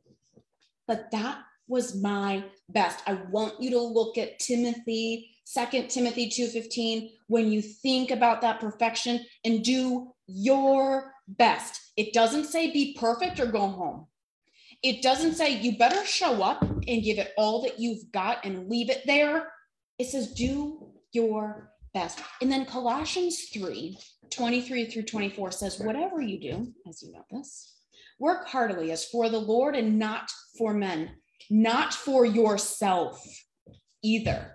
But 0.87 1.11
that 1.13 1.39
was 1.67 2.01
my 2.01 2.45
best. 2.69 3.03
I 3.07 3.15
want 3.31 3.61
you 3.61 3.71
to 3.71 3.81
look 3.81 4.19
at 4.19 4.39
Timothy, 4.39 5.34
Second 5.45 5.89
Timothy 5.89 6.29
2:15 6.29 7.11
when 7.29 7.53
you 7.53 7.63
think 7.63 8.11
about 8.11 8.41
that 8.41 8.61
perfection 8.61 9.25
and 9.45 9.65
do 9.65 10.13
your 10.27 11.13
best. 11.29 11.81
It 11.97 12.13
doesn't 12.13 12.47
say 12.47 12.71
be 12.71 12.97
perfect 12.99 13.39
or 13.39 13.47
go 13.47 13.69
home 13.69 14.07
it 14.85 15.01
doesn't 15.01 15.35
say 15.35 15.59
you 15.59 15.79
better 15.79 16.05
show 16.05 16.43
up 16.43 16.61
and 16.61 17.03
give 17.03 17.19
it 17.19 17.33
all 17.39 17.63
that 17.63 17.81
you've 17.81 18.13
got 18.13 18.45
and 18.45 18.69
leave 18.69 18.91
it 18.91 19.01
there. 19.07 19.51
It 19.99 20.09
says 20.09 20.35
do 20.35 20.91
your 21.13 21.73
best. 21.95 22.21
And 22.43 22.53
then 22.53 22.67
Colossians 22.67 23.49
3 23.55 23.99
23 24.31 24.87
through 24.87 25.05
24 25.05 25.53
says, 25.53 25.81
Whatever 25.81 26.21
you 26.21 26.39
do, 26.39 26.75
as 26.87 27.03
you 27.03 27.13
know 27.13 27.25
this, 27.31 27.73
work 28.19 28.47
heartily 28.47 28.93
as 28.93 29.07
for 29.07 29.31
the 29.31 29.39
Lord 29.39 29.75
and 29.75 29.99
not 29.99 30.31
for 30.59 30.75
men, 30.75 31.13
not 31.49 31.95
for 31.95 32.27
yourself 32.27 33.25
either. 34.03 34.54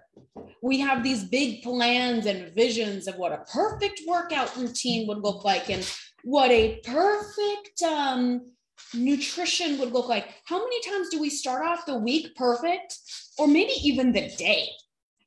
We 0.62 0.79
have 0.79 1.03
these 1.03 1.23
big 1.23 1.63
plans 1.63 2.25
and 2.25 2.53
visions 2.53 3.08
of 3.08 3.15
what 3.15 3.32
a 3.32 3.45
perfect 3.51 4.01
workout 4.08 4.55
routine 4.58 5.08
would 5.08 5.19
look 5.19 5.43
like 5.43 5.69
and 5.69 5.89
what 6.23 6.51
a 6.51 6.82
perfect 6.84 7.82
um, 7.84 8.41
nutrition 8.93 9.79
would 9.79 9.91
look 9.91 10.08
like. 10.08 10.27
How 10.45 10.60
many 10.60 10.82
times 10.82 11.10
do 11.10 11.19
we 11.19 11.29
start 11.29 11.65
off 11.65 11.86
the 11.86 11.97
week 11.97 12.36
perfect, 12.36 12.97
or 13.38 13.47
maybe 13.47 13.73
even 13.84 14.12
the 14.12 14.29
day? 14.38 14.67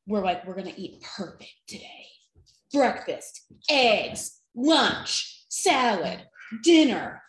We're 0.07 0.24
like, 0.24 0.46
we're 0.46 0.55
going 0.55 0.72
to 0.72 0.81
eat 0.81 1.02
perfect 1.16 1.52
today. 1.66 2.07
Breakfast, 2.72 3.42
eggs, 3.70 4.40
lunch, 4.55 5.44
salad, 5.48 6.22
dinner, 6.62 7.22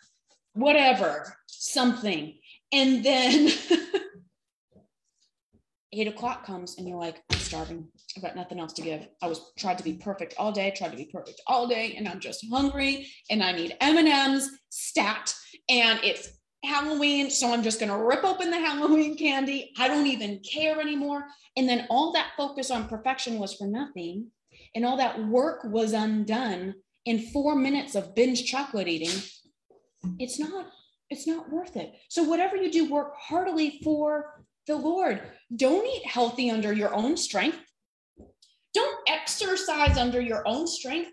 whatever, 0.54 1.36
something. 1.46 2.34
And 2.72 3.04
then 3.04 3.50
eight 5.94 6.08
o'clock 6.08 6.44
comes 6.44 6.78
and 6.78 6.88
you're 6.88 6.98
like, 6.98 7.22
I'm 7.32 7.38
starving. 7.38 7.88
I've 8.16 8.22
got 8.22 8.36
nothing 8.36 8.60
else 8.60 8.72
to 8.74 8.82
give. 8.82 9.06
I 9.22 9.28
was 9.28 9.52
tried 9.58 9.78
to 9.78 9.84
be 9.84 9.94
perfect 9.94 10.34
all 10.38 10.52
day, 10.52 10.72
tried 10.76 10.90
to 10.90 10.96
be 10.96 11.10
perfect 11.12 11.40
all 11.46 11.66
day, 11.66 11.94
and 11.96 12.08
I'm 12.08 12.20
just 12.20 12.46
hungry 12.50 13.08
and 13.30 13.42
I 13.42 13.52
need 13.52 13.76
M&Ms 13.80 14.50
stat 14.70 15.34
and 15.68 16.00
it's 16.02 16.28
Halloween, 16.64 17.30
so 17.30 17.52
I'm 17.52 17.62
just 17.62 17.78
to 17.80 17.96
rip 17.96 18.24
open 18.24 18.50
the 18.50 18.58
Halloween 18.58 19.16
candy. 19.16 19.72
I 19.78 19.88
don't 19.88 20.06
even 20.06 20.40
care 20.40 20.80
anymore. 20.80 21.24
And 21.56 21.68
then 21.68 21.86
all 21.90 22.12
that 22.12 22.32
focus 22.36 22.70
on 22.70 22.88
perfection 22.88 23.38
was 23.38 23.54
for 23.54 23.66
nothing. 23.66 24.28
And 24.74 24.84
all 24.84 24.96
that 24.96 25.22
work 25.26 25.64
was 25.64 25.92
undone 25.92 26.74
in 27.04 27.30
4 27.32 27.54
minutes 27.54 27.94
of 27.94 28.14
binge 28.14 28.44
chocolate 28.44 28.88
eating. 28.88 29.22
It's 30.18 30.38
not 30.38 30.66
it's 31.10 31.26
not 31.26 31.50
worth 31.50 31.76
it. 31.76 31.94
So 32.08 32.24
whatever 32.24 32.56
you 32.56 32.72
do 32.72 32.90
work 32.90 33.14
heartily 33.16 33.78
for 33.84 34.43
the 34.66 34.76
Lord. 34.76 35.20
Don't 35.54 35.86
eat 35.86 36.06
healthy 36.06 36.50
under 36.50 36.72
your 36.72 36.94
own 36.94 37.16
strength. 37.16 37.58
Don't 38.72 38.98
exercise 39.08 39.96
under 39.96 40.20
your 40.20 40.46
own 40.46 40.66
strength. 40.66 41.10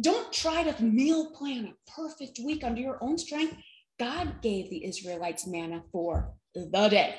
Don't 0.00 0.32
try 0.32 0.62
to 0.62 0.82
meal 0.82 1.30
plan 1.32 1.66
a 1.66 1.90
perfect 1.90 2.40
week 2.44 2.64
under 2.64 2.80
your 2.80 2.98
own 3.02 3.18
strength. 3.18 3.56
God 3.98 4.42
gave 4.42 4.70
the 4.70 4.84
Israelites 4.84 5.46
manna 5.46 5.82
for 5.92 6.32
the 6.54 6.66
day, 6.88 7.16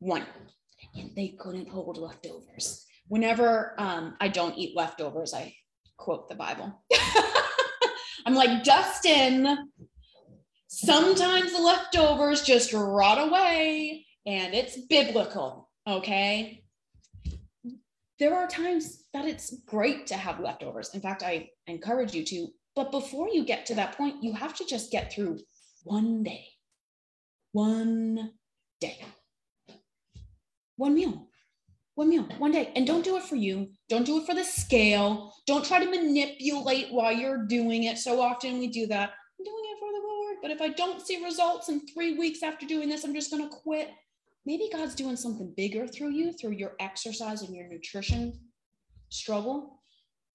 one, 0.00 0.24
and 0.94 1.10
they 1.14 1.36
couldn't 1.38 1.68
hold 1.68 1.98
leftovers. 1.98 2.84
Whenever 3.06 3.74
um, 3.78 4.16
I 4.20 4.28
don't 4.28 4.56
eat 4.56 4.76
leftovers, 4.76 5.34
I 5.34 5.54
quote 5.96 6.28
the 6.28 6.34
Bible. 6.34 6.82
I'm 8.26 8.34
like, 8.34 8.64
Dustin, 8.64 9.70
sometimes 10.66 11.52
the 11.52 11.62
leftovers 11.62 12.42
just 12.42 12.72
rot 12.72 13.18
away 13.18 14.04
and 14.26 14.54
it's 14.54 14.76
biblical, 14.88 15.70
okay? 15.86 16.62
There 18.18 18.34
are 18.34 18.48
times 18.48 19.04
that 19.14 19.24
it's 19.24 19.60
great 19.66 20.06
to 20.08 20.16
have 20.16 20.40
leftovers. 20.40 20.94
In 20.94 21.00
fact, 21.00 21.22
I 21.22 21.50
encourage 21.66 22.14
you 22.14 22.24
to, 22.24 22.48
but 22.74 22.90
before 22.90 23.28
you 23.28 23.44
get 23.44 23.64
to 23.66 23.74
that 23.76 23.96
point, 23.96 24.22
you 24.22 24.32
have 24.32 24.54
to 24.56 24.66
just 24.66 24.90
get 24.90 25.12
through 25.12 25.38
one 25.84 26.22
day, 26.22 26.44
one 27.52 28.32
day, 28.80 28.98
one 30.76 30.94
meal, 30.94 31.28
one 31.94 32.08
meal, 32.08 32.24
one 32.38 32.52
day. 32.52 32.72
And 32.74 32.86
don't 32.86 33.04
do 33.04 33.16
it 33.16 33.22
for 33.22 33.36
you. 33.36 33.70
Don't 33.88 34.06
do 34.06 34.18
it 34.18 34.26
for 34.26 34.34
the 34.34 34.44
scale. 34.44 35.32
Don't 35.46 35.64
try 35.64 35.82
to 35.82 35.90
manipulate 35.90 36.92
while 36.92 37.12
you're 37.12 37.46
doing 37.46 37.84
it. 37.84 37.98
So 37.98 38.20
often 38.20 38.58
we 38.58 38.66
do 38.66 38.86
that. 38.88 39.10
I'm 39.10 39.44
doing 39.44 39.64
it 39.64 39.78
for 39.78 39.92
the 39.92 40.06
Lord. 40.06 40.36
But 40.42 40.50
if 40.50 40.60
I 40.60 40.68
don't 40.68 41.04
see 41.04 41.24
results 41.24 41.68
in 41.68 41.86
three 41.86 42.18
weeks 42.18 42.42
after 42.42 42.66
doing 42.66 42.88
this, 42.88 43.04
I'm 43.04 43.14
just 43.14 43.30
going 43.30 43.48
to 43.48 43.56
quit 43.56 43.90
maybe 44.48 44.70
God's 44.72 44.94
doing 44.94 45.16
something 45.16 45.52
bigger 45.54 45.86
through 45.86 46.12
you, 46.12 46.32
through 46.32 46.52
your 46.52 46.72
exercise 46.80 47.42
and 47.42 47.54
your 47.54 47.68
nutrition 47.68 48.32
struggle 49.10 49.82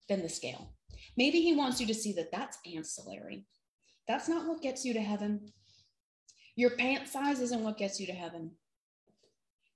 than 0.07 0.21
the 0.21 0.29
scale. 0.29 0.75
Maybe 1.17 1.41
He 1.41 1.55
wants 1.55 1.81
you 1.81 1.87
to 1.87 1.95
see 1.95 2.13
that 2.13 2.31
that's 2.31 2.59
ancillary. 2.71 3.47
That's 4.07 4.29
not 4.29 4.47
what 4.47 4.61
gets 4.61 4.85
you 4.85 4.93
to 4.93 5.01
heaven. 5.01 5.51
Your 6.55 6.77
pant 6.77 7.07
size 7.07 7.39
isn't 7.39 7.63
what 7.63 7.79
gets 7.79 7.99
you 7.99 8.05
to 8.05 8.13
heaven. 8.13 8.51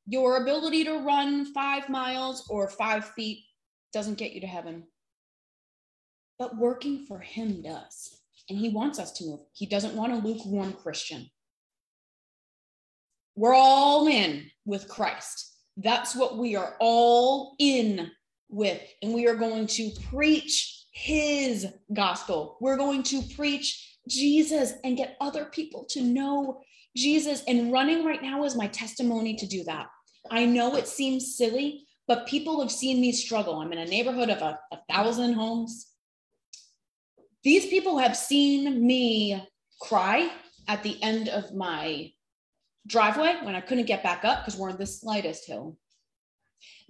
Your 0.05 0.43
ability 0.43 0.83
to 0.83 0.99
run 0.99 1.51
five 1.51 1.89
miles 1.89 2.47
or 2.47 2.69
five 2.69 3.05
feet 3.05 3.39
doesn't 3.91 4.19
get 4.19 4.33
you 4.33 4.41
to 4.41 4.47
heaven. 4.47 4.83
But 6.37 6.57
working 6.57 7.05
for 7.07 7.17
Him 7.17 7.63
does. 7.63 8.19
And 8.49 8.59
He 8.59 8.69
wants 8.69 8.99
us 8.99 9.13
to 9.13 9.25
move. 9.25 9.39
He 9.53 9.65
doesn't 9.65 9.95
want 9.95 10.13
a 10.13 10.17
lukewarm 10.17 10.73
Christian. 10.73 11.31
We're 13.37 13.53
all 13.53 14.07
in 14.07 14.49
with 14.65 14.87
Christ. 14.87 15.53
That's 15.77 16.15
what 16.15 16.39
we 16.39 16.55
are 16.55 16.75
all 16.79 17.55
in 17.59 18.09
with. 18.49 18.81
And 19.03 19.13
we 19.13 19.27
are 19.27 19.35
going 19.35 19.67
to 19.67 19.91
preach 20.09 20.85
his 20.91 21.67
gospel. 21.93 22.57
We're 22.59 22.77
going 22.77 23.03
to 23.03 23.21
preach 23.35 23.99
Jesus 24.09 24.73
and 24.83 24.97
get 24.97 25.17
other 25.21 25.45
people 25.45 25.85
to 25.91 26.01
know 26.01 26.61
Jesus. 26.95 27.43
And 27.47 27.71
running 27.71 28.03
right 28.03 28.23
now 28.23 28.43
is 28.43 28.55
my 28.55 28.67
testimony 28.69 29.35
to 29.35 29.45
do 29.45 29.63
that. 29.65 29.85
I 30.31 30.45
know 30.45 30.75
it 30.75 30.87
seems 30.87 31.37
silly, 31.37 31.85
but 32.07 32.25
people 32.25 32.59
have 32.61 32.71
seen 32.71 32.99
me 32.99 33.11
struggle. 33.11 33.59
I'm 33.59 33.71
in 33.71 33.77
a 33.77 33.85
neighborhood 33.85 34.31
of 34.31 34.41
a, 34.41 34.59
a 34.71 34.79
thousand 34.89 35.33
homes. 35.33 35.91
These 37.43 37.67
people 37.67 37.99
have 37.99 38.17
seen 38.17 38.85
me 38.85 39.47
cry 39.79 40.31
at 40.67 40.81
the 40.81 41.01
end 41.03 41.29
of 41.29 41.53
my 41.53 42.13
driveway 42.87 43.35
when 43.43 43.55
I 43.55 43.61
couldn't 43.61 43.85
get 43.85 44.03
back 44.03 44.25
up 44.25 44.43
because 44.43 44.57
we're 44.57 44.71
on 44.71 44.77
the 44.77 44.85
slightest 44.85 45.45
hill. 45.45 45.77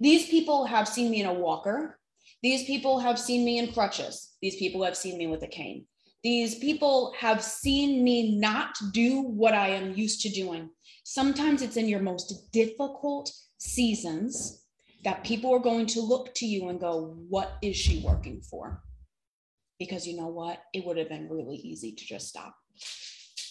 These 0.00 0.28
people 0.28 0.64
have 0.64 0.88
seen 0.88 1.10
me 1.10 1.20
in 1.20 1.26
a 1.26 1.34
walker. 1.34 1.98
These 2.42 2.64
people 2.64 3.00
have 3.00 3.18
seen 3.18 3.44
me 3.44 3.58
in 3.58 3.72
crutches. 3.72 4.34
These 4.40 4.56
people 4.56 4.84
have 4.84 4.96
seen 4.96 5.18
me 5.18 5.26
with 5.26 5.42
a 5.42 5.48
cane. 5.48 5.86
These 6.22 6.56
people 6.56 7.12
have 7.18 7.42
seen 7.42 8.02
me 8.02 8.38
not 8.38 8.76
do 8.92 9.22
what 9.22 9.54
I 9.54 9.68
am 9.68 9.94
used 9.94 10.20
to 10.22 10.28
doing. 10.28 10.70
Sometimes 11.04 11.62
it's 11.62 11.76
in 11.76 11.88
your 11.88 12.00
most 12.00 12.52
difficult 12.52 13.30
seasons 13.58 14.64
that 15.04 15.24
people 15.24 15.54
are 15.54 15.60
going 15.60 15.86
to 15.86 16.00
look 16.00 16.34
to 16.36 16.46
you 16.46 16.68
and 16.68 16.80
go, 16.80 17.16
What 17.28 17.52
is 17.62 17.76
she 17.76 18.02
working 18.04 18.40
for? 18.40 18.82
Because 19.78 20.06
you 20.06 20.16
know 20.16 20.26
what? 20.26 20.60
It 20.74 20.84
would 20.84 20.96
have 20.96 21.08
been 21.08 21.28
really 21.28 21.56
easy 21.56 21.92
to 21.92 22.04
just 22.04 22.28
stop 22.28 22.54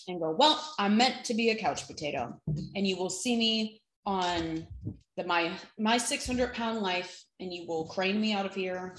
and 0.07 0.19
go, 0.19 0.31
Well, 0.31 0.73
I'm 0.79 0.97
meant 0.97 1.25
to 1.25 1.33
be 1.33 1.49
a 1.49 1.55
couch 1.55 1.87
potato. 1.87 2.39
And 2.75 2.87
you 2.87 2.97
will 2.97 3.09
see 3.09 3.37
me 3.37 3.81
on 4.05 4.67
the 5.17 5.23
my 5.23 5.51
my 5.77 5.97
600 5.97 6.53
pound 6.53 6.81
life 6.81 7.23
and 7.39 7.53
you 7.53 7.67
will 7.67 7.85
crane 7.87 8.21
me 8.21 8.33
out 8.33 8.45
of 8.45 8.55
here 8.55 8.95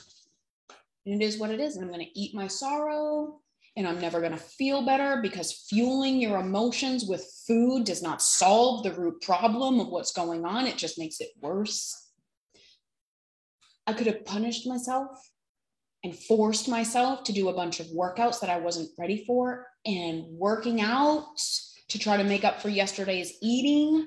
and 1.07 1.23
it 1.23 1.25
is 1.25 1.39
what 1.39 1.51
it 1.51 1.61
is 1.61 1.77
and 1.77 1.85
i'm 1.85 1.91
going 1.93 2.05
to 2.05 2.19
eat 2.19 2.35
my 2.35 2.47
sorrow 2.47 3.41
and 3.79 3.87
I'm 3.87 4.01
never 4.01 4.19
going 4.19 4.33
to 4.33 4.39
feel 4.39 4.85
better 4.85 5.23
because 5.23 5.67
fueling 5.71 6.21
your 6.21 6.41
emotions 6.41 7.05
with 7.05 7.25
food 7.47 7.85
does 7.85 8.03
not 8.03 8.21
solve 8.21 8.83
the 8.83 8.93
root 8.93 9.23
problem 9.23 9.79
of 9.79 9.87
what's 9.87 10.11
going 10.11 10.45
on. 10.45 10.67
It 10.67 10.77
just 10.77 10.99
makes 10.99 11.21
it 11.21 11.29
worse. 11.41 12.11
I 13.87 13.93
could 13.93 14.09
have 14.09 14.25
punished 14.25 14.67
myself 14.67 15.07
and 16.05 16.17
forced 16.17 16.69
myself 16.69 17.25
to 17.25 17.33
do 17.33 17.49
a 17.49 17.55
bunch 17.55 17.81
of 17.81 17.87
workouts 17.87 18.41
that 18.41 18.51
I 18.51 18.59
wasn't 18.59 18.91
ready 18.99 19.25
for 19.27 19.67
and 19.85 20.25
working 20.29 20.81
out 20.81 21.27
to 21.89 21.99
try 21.99 22.17
to 22.17 22.25
make 22.25 22.45
up 22.45 22.61
for 22.61 22.69
yesterday's 22.69 23.33
eating 23.43 24.07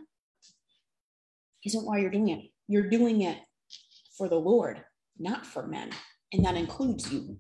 isn't 1.65 1.85
why 1.85 1.99
you're 1.99 2.09
doing 2.09 2.29
it. 2.29 2.45
You're 2.67 2.89
doing 2.89 3.21
it 3.21 3.37
for 4.17 4.27
the 4.29 4.39
Lord, 4.39 4.83
not 5.19 5.45
for 5.45 5.67
men. 5.67 5.91
And 6.33 6.45
that 6.45 6.55
includes 6.55 7.11
you. 7.11 7.37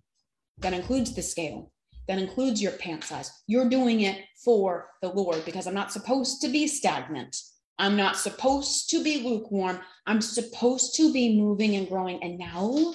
That 0.59 0.73
includes 0.73 1.15
the 1.15 1.21
scale 1.21 1.71
that 2.11 2.19
includes 2.19 2.61
your 2.61 2.73
pant 2.73 3.03
size. 3.03 3.31
You're 3.47 3.69
doing 3.69 4.01
it 4.01 4.25
for 4.43 4.89
the 5.01 5.09
Lord 5.09 5.45
because 5.45 5.65
I'm 5.65 5.73
not 5.73 5.93
supposed 5.93 6.41
to 6.41 6.49
be 6.49 6.67
stagnant. 6.67 7.37
I'm 7.79 7.95
not 7.95 8.17
supposed 8.17 8.89
to 8.89 9.03
be 9.03 9.23
lukewarm. 9.23 9.79
I'm 10.05 10.21
supposed 10.21 10.95
to 10.95 11.13
be 11.13 11.39
moving 11.39 11.77
and 11.77 11.87
growing. 11.87 12.21
And 12.21 12.37
now, 12.37 12.93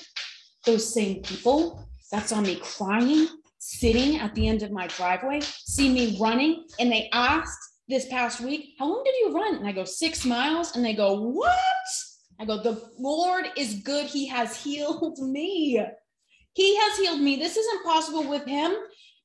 those 0.66 0.92
same 0.92 1.22
people 1.22 1.88
that 2.12 2.28
saw 2.28 2.40
me 2.40 2.56
crying, 2.56 3.28
sitting 3.58 4.18
at 4.18 4.34
the 4.34 4.46
end 4.46 4.62
of 4.62 4.70
my 4.70 4.86
driveway, 4.88 5.40
see 5.42 5.88
me 5.88 6.18
running, 6.20 6.66
and 6.78 6.92
they 6.92 7.08
asked 7.12 7.58
this 7.88 8.06
past 8.06 8.40
week, 8.40 8.74
How 8.78 8.86
long 8.86 9.02
did 9.04 9.14
you 9.20 9.32
run? 9.32 9.56
And 9.56 9.66
I 9.66 9.72
go, 9.72 9.84
Six 9.84 10.24
miles. 10.24 10.76
And 10.76 10.84
they 10.84 10.94
go, 10.94 11.20
What? 11.20 11.54
I 12.40 12.44
go, 12.44 12.62
The 12.62 12.82
Lord 12.98 13.46
is 13.56 13.74
good. 13.74 14.06
He 14.06 14.26
has 14.26 14.62
healed 14.62 15.18
me. 15.20 15.80
He 16.54 16.76
has 16.76 16.98
healed 16.98 17.20
me. 17.20 17.36
This 17.36 17.56
isn't 17.56 17.84
possible 17.84 18.24
with 18.24 18.44
him, 18.44 18.74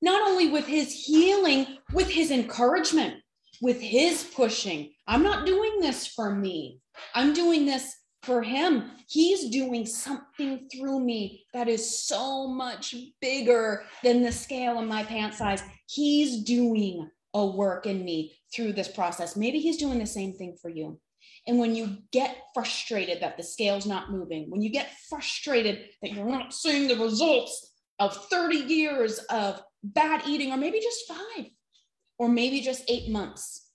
not 0.02 0.22
only 0.30 0.50
with 0.50 0.68
his 0.68 0.94
healing, 0.94 1.78
with 1.94 2.10
his 2.10 2.30
encouragement, 2.30 3.16
with 3.62 3.80
his 3.80 4.24
pushing. 4.36 4.92
I'm 5.08 5.24
not 5.24 5.46
doing 5.46 5.80
this 5.80 6.08
for 6.08 6.36
me. 6.36 6.80
I'm 7.16 7.34
doing 7.34 7.66
this 7.66 7.96
for 8.24 8.42
him. 8.42 8.92
He's 9.08 9.50
doing 9.50 9.86
something 9.86 10.68
through 10.72 11.00
me 11.00 11.46
that 11.54 11.68
is 11.68 12.06
so 12.06 12.48
much 12.48 12.96
bigger 13.20 13.84
than 14.04 14.22
the 14.22 14.32
scale 14.32 14.80
of 14.80 14.88
my 14.88 15.04
pant 15.04 15.34
size. 15.34 15.64
He's 15.88 16.44
doing 16.44 17.10
a 17.34 17.46
work 17.46 17.86
in 17.86 18.04
me 18.04 18.38
through 18.54 18.74
this 18.74 18.88
process. 18.88 19.36
Maybe 19.36 19.60
he's 19.60 19.78
doing 19.78 20.00
the 20.00 20.06
same 20.06 20.34
thing 20.34 20.58
for 20.62 20.70
you. 20.70 21.00
And 21.48 21.58
when 21.60 21.76
you 21.76 21.98
get 22.12 22.38
frustrated 22.54 23.22
that 23.22 23.38
the 23.38 23.44
scale's 23.44 23.86
not 23.86 24.12
moving, 24.12 24.50
when 24.50 24.62
you 24.62 24.70
get 24.70 24.92
frustrated 25.10 25.86
that 26.02 26.14
you're 26.14 26.30
not 26.30 26.54
seeing 26.54 26.88
the 26.88 27.04
results 27.04 27.74
of 28.00 28.16
30 28.28 28.58
years 28.58 29.20
of 29.30 29.62
bad 29.84 30.22
eating, 30.28 30.52
or 30.52 30.58
maybe 30.58 30.80
just 30.80 31.08
five, 31.08 31.48
or 32.20 32.30
maybe 32.30 32.62
just 32.62 32.84
eight 32.88 33.10
months 33.10 33.70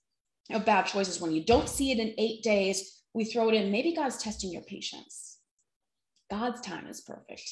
of 0.51 0.65
bad 0.65 0.83
choices, 0.83 1.19
when 1.19 1.33
you 1.33 1.43
don't 1.43 1.67
see 1.67 1.91
it 1.91 1.99
in 1.99 2.13
eight 2.17 2.41
days, 2.43 2.96
we 3.13 3.25
throw 3.25 3.49
it 3.49 3.55
in. 3.55 3.71
Maybe 3.71 3.95
God's 3.95 4.17
testing 4.17 4.51
your 4.51 4.61
patience. 4.63 5.37
God's 6.29 6.61
time 6.61 6.87
is 6.87 7.01
perfect. 7.01 7.49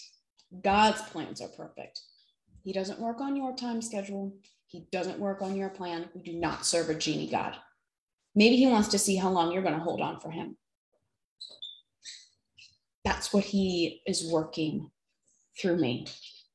God's 0.64 1.02
plans 1.04 1.42
are 1.42 1.48
perfect. 1.48 2.02
He 2.64 2.74
doesn't 2.74 3.00
work 3.00 3.22
on 3.22 3.36
your 3.36 3.56
time 3.56 3.82
schedule. 3.82 4.36
He 4.68 4.88
doesn't 4.92 5.20
work 5.20 5.42
on 5.42 5.56
your 5.56 5.70
plan. 5.70 6.10
We 6.14 6.22
do 6.22 6.34
not 6.34 6.66
serve 6.66 6.90
a 6.90 6.96
genie 6.96 7.30
God. 7.30 7.56
Maybe 8.36 8.58
he 8.58 8.68
wants 8.68 8.90
to 8.90 9.00
see 9.00 9.16
how 9.16 9.30
long 9.30 9.52
you're 9.52 9.64
going 9.64 9.76
to 9.76 9.84
hold 9.84 10.02
on 10.02 10.20
for 10.20 10.30
him. 10.30 10.58
That's 13.04 13.32
what 13.32 13.44
he 13.44 14.02
is 14.06 14.30
working 14.32 14.90
through 15.60 15.78
me. 15.78 16.08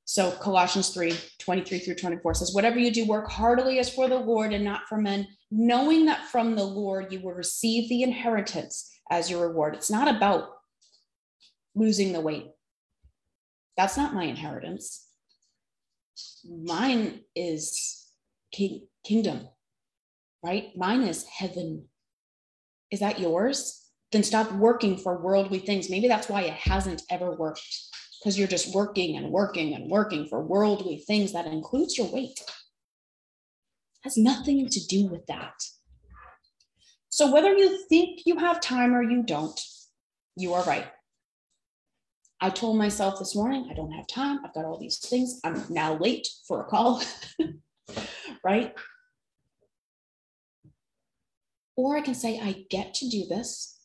So 0.05 0.33
Colossians 0.33 0.89
3 0.91 1.15
23 1.39 1.79
through 1.79 1.95
24 1.95 2.35
says, 2.35 2.55
Whatever 2.55 2.79
you 2.81 2.91
do, 2.91 3.07
work 3.07 3.31
heartily 3.31 3.79
as 3.79 3.89
for 3.89 4.09
the 4.09 4.19
Lord 4.19 4.53
and 4.53 4.65
not 4.65 4.83
for 4.89 4.99
men, 4.99 5.29
knowing 5.51 6.07
that 6.07 6.27
from 6.27 6.55
the 6.55 6.65
Lord 6.65 7.13
you 7.13 7.21
will 7.21 7.33
receive 7.33 7.89
the 7.89 8.03
inheritance 8.03 8.91
as 9.11 9.31
your 9.31 9.49
reward. 9.49 9.75
It's 9.75 9.91
not 9.91 10.15
about 10.15 10.49
losing 11.75 12.13
the 12.13 12.21
weight. 12.21 12.47
That's 13.77 13.97
not 13.97 14.15
my 14.15 14.25
inheritance. 14.25 15.07
Mine 16.45 17.21
is 17.35 18.07
king, 18.53 18.87
kingdom 19.05 19.49
right? 20.43 20.77
Mine 20.77 21.03
is 21.03 21.25
heaven. 21.25 21.87
Is 22.91 23.01
that 23.01 23.21
yours? 23.21 23.87
Then 24.13 24.23
stop 24.23 24.51
working 24.53 24.97
for 24.97 25.21
worldly 25.21 25.61
things. 25.61 25.91
Maybe 25.91 26.09
that's 26.09 26.29
why 26.29 26.43
it 26.43 26.55
hasn't 26.55 27.03
ever 27.11 27.33
worked 27.33 27.63
because 28.19 28.39
you're 28.39 28.49
just 28.49 28.75
working 28.75 29.17
and 29.17 29.31
working 29.31 29.75
and 29.75 29.91
working 29.91 30.27
for 30.27 30.43
worldly 30.43 30.99
things 31.07 31.33
that 31.33 31.47
includes 31.47 31.97
your 31.97 32.09
weight. 32.09 32.41
Has 34.03 34.17
nothing 34.17 34.67
to 34.69 34.87
do 34.87 35.07
with 35.07 35.27
that. 35.27 35.63
So 37.11 37.33
whether 37.33 37.53
you 37.55 37.85
think 37.89 38.21
you 38.25 38.39
have 38.39 38.61
time 38.61 38.95
or 38.95 39.03
you 39.03 39.23
don't, 39.23 39.61
you 40.37 40.55
are 40.55 40.65
right. 40.65 40.87
I 42.41 42.49
told 42.49 42.79
myself 42.79 43.19
this 43.19 43.37
morning, 43.37 43.69
I 43.71 43.75
don't 43.75 43.93
have 43.93 44.07
time. 44.07 44.39
I've 44.45 44.55
got 44.55 44.65
all 44.65 44.79
these 44.79 44.99
things. 44.99 45.41
I'm 45.45 45.63
now 45.69 45.99
late 45.99 46.27
for 46.49 46.63
a 46.63 46.65
call, 46.65 47.03
right? 48.45 48.75
Or 51.77 51.99
I 51.99 52.01
can 52.01 52.15
say, 52.15 52.41
I 52.41 52.65
get 52.71 52.95
to 52.95 53.09
do 53.09 53.27
this. 53.27 53.79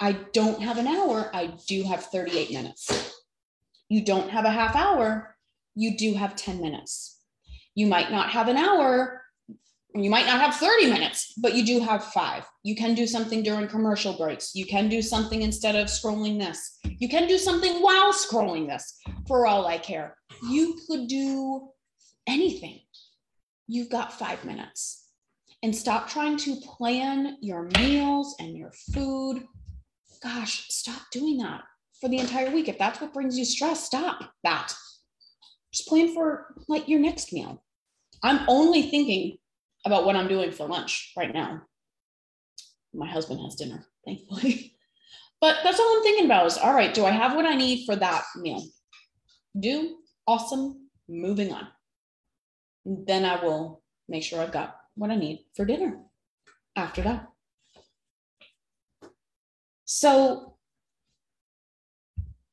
I 0.00 0.12
don't 0.32 0.62
have 0.62 0.78
an 0.78 0.88
hour, 0.88 1.30
I 1.32 1.54
do 1.68 1.84
have 1.84 2.06
38 2.06 2.50
minutes. 2.52 3.14
You 3.88 4.04
don't 4.04 4.30
have 4.30 4.44
a 4.44 4.50
half 4.50 4.74
hour, 4.74 5.36
you 5.74 5.96
do 5.96 6.14
have 6.14 6.36
10 6.36 6.60
minutes. 6.60 7.20
You 7.74 7.86
might 7.86 8.10
not 8.10 8.30
have 8.30 8.48
an 8.48 8.56
hour, 8.56 9.22
you 10.02 10.10
might 10.10 10.26
not 10.26 10.40
have 10.40 10.56
30 10.56 10.90
minutes, 10.90 11.34
but 11.36 11.54
you 11.54 11.64
do 11.64 11.78
have 11.78 12.04
five. 12.04 12.44
You 12.64 12.74
can 12.74 12.94
do 12.94 13.06
something 13.06 13.44
during 13.44 13.68
commercial 13.68 14.16
breaks. 14.16 14.54
You 14.54 14.66
can 14.66 14.88
do 14.88 15.00
something 15.00 15.42
instead 15.42 15.76
of 15.76 15.86
scrolling 15.86 16.38
this. 16.38 16.80
You 16.98 17.08
can 17.08 17.28
do 17.28 17.38
something 17.38 17.80
while 17.80 18.12
scrolling 18.12 18.66
this, 18.66 18.98
for 19.28 19.46
all 19.46 19.66
I 19.66 19.78
care. 19.78 20.16
You 20.50 20.76
could 20.88 21.06
do 21.06 21.68
anything. 22.26 22.80
You've 23.68 23.88
got 23.88 24.12
five 24.12 24.44
minutes 24.44 25.10
and 25.62 25.74
stop 25.74 26.08
trying 26.08 26.38
to 26.38 26.56
plan 26.56 27.36
your 27.40 27.68
meals 27.78 28.34
and 28.40 28.56
your 28.56 28.72
food. 28.92 29.44
Gosh, 30.22 30.66
stop 30.70 31.02
doing 31.12 31.38
that 31.38 31.62
for 32.00 32.08
the 32.08 32.18
entire 32.18 32.50
week. 32.50 32.68
If 32.68 32.78
that's 32.78 33.00
what 33.00 33.14
brings 33.14 33.38
you 33.38 33.44
stress, 33.44 33.84
stop 33.84 34.32
that. 34.42 34.74
Just 35.72 35.88
plan 35.88 36.12
for 36.12 36.54
like 36.68 36.88
your 36.88 37.00
next 37.00 37.32
meal. 37.32 37.62
I'm 38.22 38.40
only 38.48 38.82
thinking 38.82 39.38
about 39.84 40.06
what 40.06 40.16
I'm 40.16 40.28
doing 40.28 40.50
for 40.50 40.66
lunch 40.66 41.12
right 41.16 41.32
now. 41.32 41.62
My 42.92 43.08
husband 43.08 43.40
has 43.40 43.56
dinner, 43.56 43.86
thankfully. 44.04 44.70
But 45.40 45.58
that's 45.62 45.78
all 45.78 45.96
I'm 45.96 46.02
thinking 46.02 46.24
about 46.24 46.46
is 46.46 46.56
all 46.56 46.72
right, 46.72 46.94
do 46.94 47.04
I 47.04 47.10
have 47.10 47.34
what 47.34 47.44
I 47.44 47.54
need 47.54 47.84
for 47.84 47.94
that 47.96 48.22
meal? 48.36 48.64
Do 49.60 49.96
awesome, 50.26 50.88
moving 51.06 51.52
on. 51.52 51.66
Then 52.86 53.26
I 53.26 53.44
will 53.44 53.82
make 54.08 54.22
sure 54.22 54.40
I've 54.40 54.52
got 54.52 54.76
what 54.94 55.10
I 55.10 55.16
need 55.16 55.44
for 55.54 55.66
dinner 55.66 55.98
after 56.76 57.02
that. 57.02 57.26
So 59.84 60.56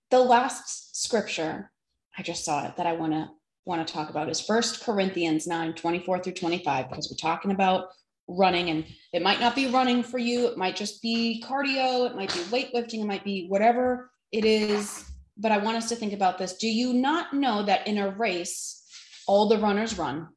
the 0.10 0.20
last 0.20 1.02
scripture 1.02 1.72
I 2.17 2.24
just 2.24 2.44
saw 2.44 2.67
it 2.67 2.76
that 2.76 2.88
I 2.88 2.94
want 2.94 3.13
to 3.13 3.30
want 3.65 3.86
to 3.86 3.93
talk 3.93 4.10
about 4.10 4.30
is 4.30 4.41
First 4.41 4.84
Corinthians 4.84 5.47
9, 5.47 5.74
24 5.74 6.19
through 6.19 6.34
25, 6.34 6.89
because 6.89 7.10
we're 7.10 7.30
talking 7.30 7.52
about 7.52 7.89
running 8.28 8.69
and 8.69 8.86
it 9.13 9.21
might 9.21 9.39
not 9.39 9.56
be 9.56 9.67
running 9.67 10.04
for 10.04 10.17
you. 10.17 10.47
It 10.47 10.58
might 10.58 10.76
just 10.76 11.02
be 11.02 11.43
cardio. 11.45 12.10
It 12.10 12.15
might 12.15 12.34
be 12.34 12.39
weightlifting. 12.41 13.02
It 13.02 13.08
might 13.08 13.24
be 13.24 13.47
whatever 13.47 14.12
it 14.32 14.45
is. 14.45 15.06
But 15.38 15.52
I 15.52 15.58
want 15.58 15.78
us 15.78 15.89
to 15.89 15.95
think 15.95 16.13
about 16.13 16.38
this. 16.38 16.58
Do 16.58 16.67
you 16.67 16.93
not 16.93 17.34
know 17.34 17.63
that 17.63 17.88
in 17.88 17.97
a 17.97 18.10
race, 18.10 18.84
all 19.28 19.47
the 19.47 19.58
runners 19.58 19.97
run, 19.97 20.28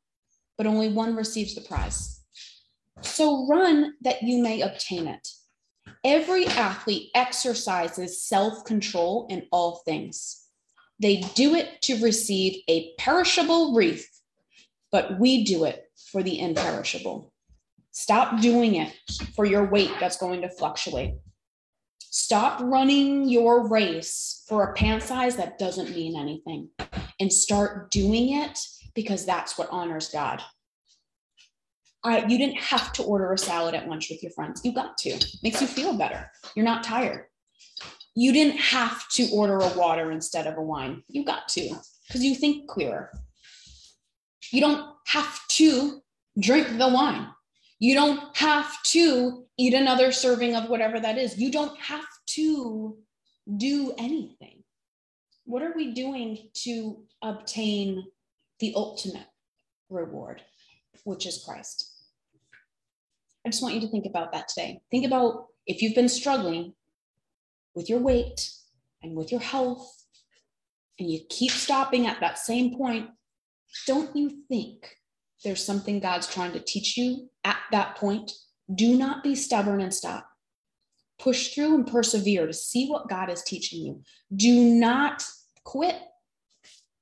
but 0.56 0.66
only 0.66 0.88
one 0.88 1.16
receives 1.16 1.54
the 1.54 1.60
prize. 1.60 2.20
So 3.00 3.46
run 3.48 3.94
that 4.02 4.22
you 4.22 4.42
may 4.42 4.60
obtain 4.60 5.08
it. 5.08 5.28
Every 6.04 6.46
athlete 6.46 7.10
exercises 7.14 8.22
self 8.22 8.64
control 8.64 9.26
in 9.30 9.46
all 9.50 9.82
things. 9.84 10.43
They 11.00 11.22
do 11.35 11.54
it 11.54 11.83
to 11.83 12.02
receive 12.02 12.62
a 12.68 12.94
perishable 12.98 13.74
wreath, 13.74 14.09
but 14.92 15.18
we 15.18 15.44
do 15.44 15.64
it 15.64 15.85
for 16.12 16.22
the 16.22 16.40
imperishable. 16.40 17.33
Stop 17.90 18.40
doing 18.40 18.76
it 18.76 18.92
for 19.35 19.44
your 19.44 19.64
weight 19.64 19.92
that's 20.00 20.16
going 20.16 20.42
to 20.42 20.48
fluctuate. 20.48 21.14
Stop 21.98 22.61
running 22.62 23.28
your 23.28 23.68
race 23.68 24.44
for 24.48 24.64
a 24.64 24.72
pant 24.74 25.02
size 25.02 25.37
that 25.37 25.59
doesn't 25.59 25.90
mean 25.90 26.16
anything 26.16 26.68
and 27.18 27.33
start 27.33 27.90
doing 27.90 28.35
it 28.35 28.59
because 28.94 29.26
that's 29.26 29.59
what 29.59 29.68
honors 29.70 30.09
God. 30.09 30.42
You 32.04 32.38
didn't 32.38 32.59
have 32.59 32.92
to 32.94 33.02
order 33.02 33.33
a 33.33 33.38
salad 33.38 33.74
at 33.74 33.88
lunch 33.88 34.11
with 34.11 34.22
your 34.22 34.33
friends. 34.33 34.61
You 34.64 34.72
got 34.72 34.98
to. 34.98 35.18
Makes 35.42 35.61
you 35.61 35.66
feel 35.66 35.96
better. 35.96 36.30
You're 36.54 36.64
not 36.64 36.85
tired. 36.85 37.26
You 38.14 38.33
didn't 38.33 38.59
have 38.59 39.09
to 39.11 39.29
order 39.31 39.59
a 39.59 39.77
water 39.77 40.12
instead 40.12 40.46
of 40.46 40.57
a 40.57 40.62
wine. 40.62 41.03
You 41.09 41.24
got 41.24 41.48
to 41.50 41.74
because 42.07 42.24
you 42.24 42.35
think 42.35 42.68
clearer. 42.68 43.11
You 44.53 44.61
don't 44.61 44.94
have 45.07 45.40
to 45.48 46.00
drink 46.38 46.79
the 46.79 46.88
wine. 46.88 47.29
You 47.81 47.94
don't 47.94 48.37
have 48.37 48.83
to 48.85 49.44
eat 49.59 49.74
another 49.74 50.12
serving 50.12 50.55
of 50.55 50.68
whatever 50.68 51.00
that 51.00 51.18
is. 51.18 51.38
You 51.38 51.50
don't 51.50 51.79
have 51.79 52.07
to 52.29 52.96
do 53.57 53.94
anything. 53.98 54.62
What 55.44 55.62
are 55.62 55.74
we 55.74 55.92
doing 55.92 56.48
to 56.62 57.03
obtain 57.22 58.07
the 58.61 58.72
ultimate 58.77 59.27
reward, 59.90 60.42
which 61.05 61.27
is 61.27 61.42
Christ? 61.44 61.90
I 63.44 63.50
just 63.50 63.62
want 63.62 63.74
you 63.74 63.81
to 63.83 63.88
think 63.88 64.07
about 64.07 64.33
that 64.33 64.48
today. 64.48 64.81
Think 64.90 65.05
about 65.05 65.48
if 65.66 65.83
you've 65.83 65.94
been 65.94 66.09
struggling 66.09 66.72
with 67.74 67.88
your 67.88 68.00
weight 68.00 68.50
and 69.02 69.16
with 69.16 69.30
your 69.30 69.40
health, 69.40 69.90
and 70.98 71.10
you 71.10 71.20
keep 71.28 71.50
stopping 71.50 72.06
at 72.06 72.20
that 72.20 72.38
same 72.38 72.76
point, 72.76 73.08
don't 73.87 74.14
you 74.14 74.42
think 74.48 74.96
there's 75.42 75.64
something 75.64 76.00
God's 76.00 76.26
trying 76.26 76.52
to 76.52 76.60
teach 76.60 76.96
you 76.96 77.28
at 77.42 77.58
that 77.72 77.96
point? 77.96 78.32
Do 78.72 78.96
not 78.96 79.22
be 79.22 79.34
stubborn 79.34 79.80
and 79.80 79.92
stop. 79.92 80.28
Push 81.18 81.54
through 81.54 81.74
and 81.74 81.87
persevere 81.87 82.46
to 82.46 82.52
see 82.52 82.88
what 82.88 83.08
God 83.08 83.30
is 83.30 83.42
teaching 83.42 83.80
you. 83.80 84.02
Do 84.34 84.52
not 84.52 85.24
quit. 85.64 85.96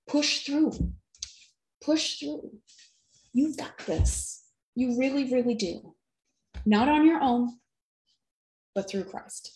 Push 0.09 0.45
through. 0.45 0.73
Push 1.83 2.19
through. 2.19 2.51
You've 3.33 3.57
got 3.57 3.79
this. 3.87 4.45
You 4.75 4.99
really, 4.99 5.31
really 5.33 5.55
do 5.55 5.95
not 6.65 6.89
on 6.89 7.07
your 7.07 7.21
own, 7.21 7.59
but 8.75 8.89
through 8.89 9.05
Christ. 9.05 9.53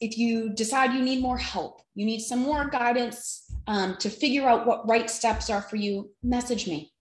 If 0.00 0.16
you 0.16 0.50
decide 0.54 0.92
you 0.92 1.02
need 1.02 1.22
more 1.22 1.38
help, 1.38 1.82
you 1.94 2.06
need 2.06 2.20
some 2.20 2.40
more 2.40 2.68
guidance 2.68 3.44
um, 3.66 3.96
to 3.98 4.08
figure 4.08 4.48
out 4.48 4.66
what 4.66 4.88
right 4.88 5.10
steps 5.10 5.50
are 5.50 5.62
for 5.62 5.76
you, 5.76 6.10
message 6.22 6.66
me. 6.66 6.92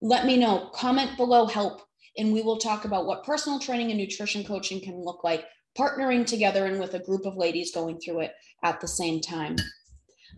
Let 0.00 0.24
me 0.24 0.36
know. 0.36 0.70
Comment 0.72 1.16
below 1.16 1.46
help, 1.46 1.82
and 2.16 2.32
we 2.32 2.42
will 2.42 2.56
talk 2.56 2.84
about 2.84 3.06
what 3.06 3.24
personal 3.24 3.58
training 3.58 3.90
and 3.90 3.98
nutrition 3.98 4.44
coaching 4.44 4.80
can 4.80 5.04
look 5.04 5.22
like, 5.22 5.44
partnering 5.78 6.26
together 6.26 6.64
and 6.64 6.80
with 6.80 6.94
a 6.94 7.04
group 7.04 7.26
of 7.26 7.36
ladies 7.36 7.74
going 7.74 8.00
through 8.00 8.20
it 8.20 8.32
at 8.64 8.80
the 8.80 8.88
same 8.88 9.20
time. 9.20 9.56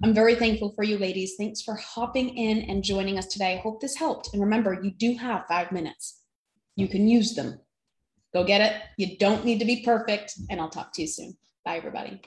I'm 0.03 0.13
very 0.13 0.35
thankful 0.35 0.73
for 0.75 0.83
you, 0.83 0.99
ladies. 0.99 1.35
Thanks 1.39 1.63
for 1.63 1.77
hopping 1.77 2.37
in 2.37 2.63
and 2.71 2.83
joining 2.83 3.19
us 3.19 3.27
today. 3.27 3.55
I 3.55 3.61
hope 3.61 3.81
this 3.81 3.97
helped. 3.97 4.31
And 4.33 4.43
remember, 4.43 4.81
you 4.83 4.91
do 4.91 5.17
have 5.17 5.45
five 5.49 5.71
minutes 5.71 6.23
you 6.77 6.89
can 6.89 7.09
use 7.09 7.35
them. 7.35 7.61
Go 8.33 8.45
get 8.45 8.61
it. 8.61 8.81
You 8.97 9.19
don't 9.19 9.45
need 9.45 9.59
to 9.59 9.65
be 9.65 9.83
perfect. 9.85 10.35
And 10.49 10.61
I'll 10.61 10.71
talk 10.71 10.93
to 10.95 11.03
you 11.03 11.09
soon. 11.09 11.37
Bye, 11.65 11.77
everybody. 11.77 12.21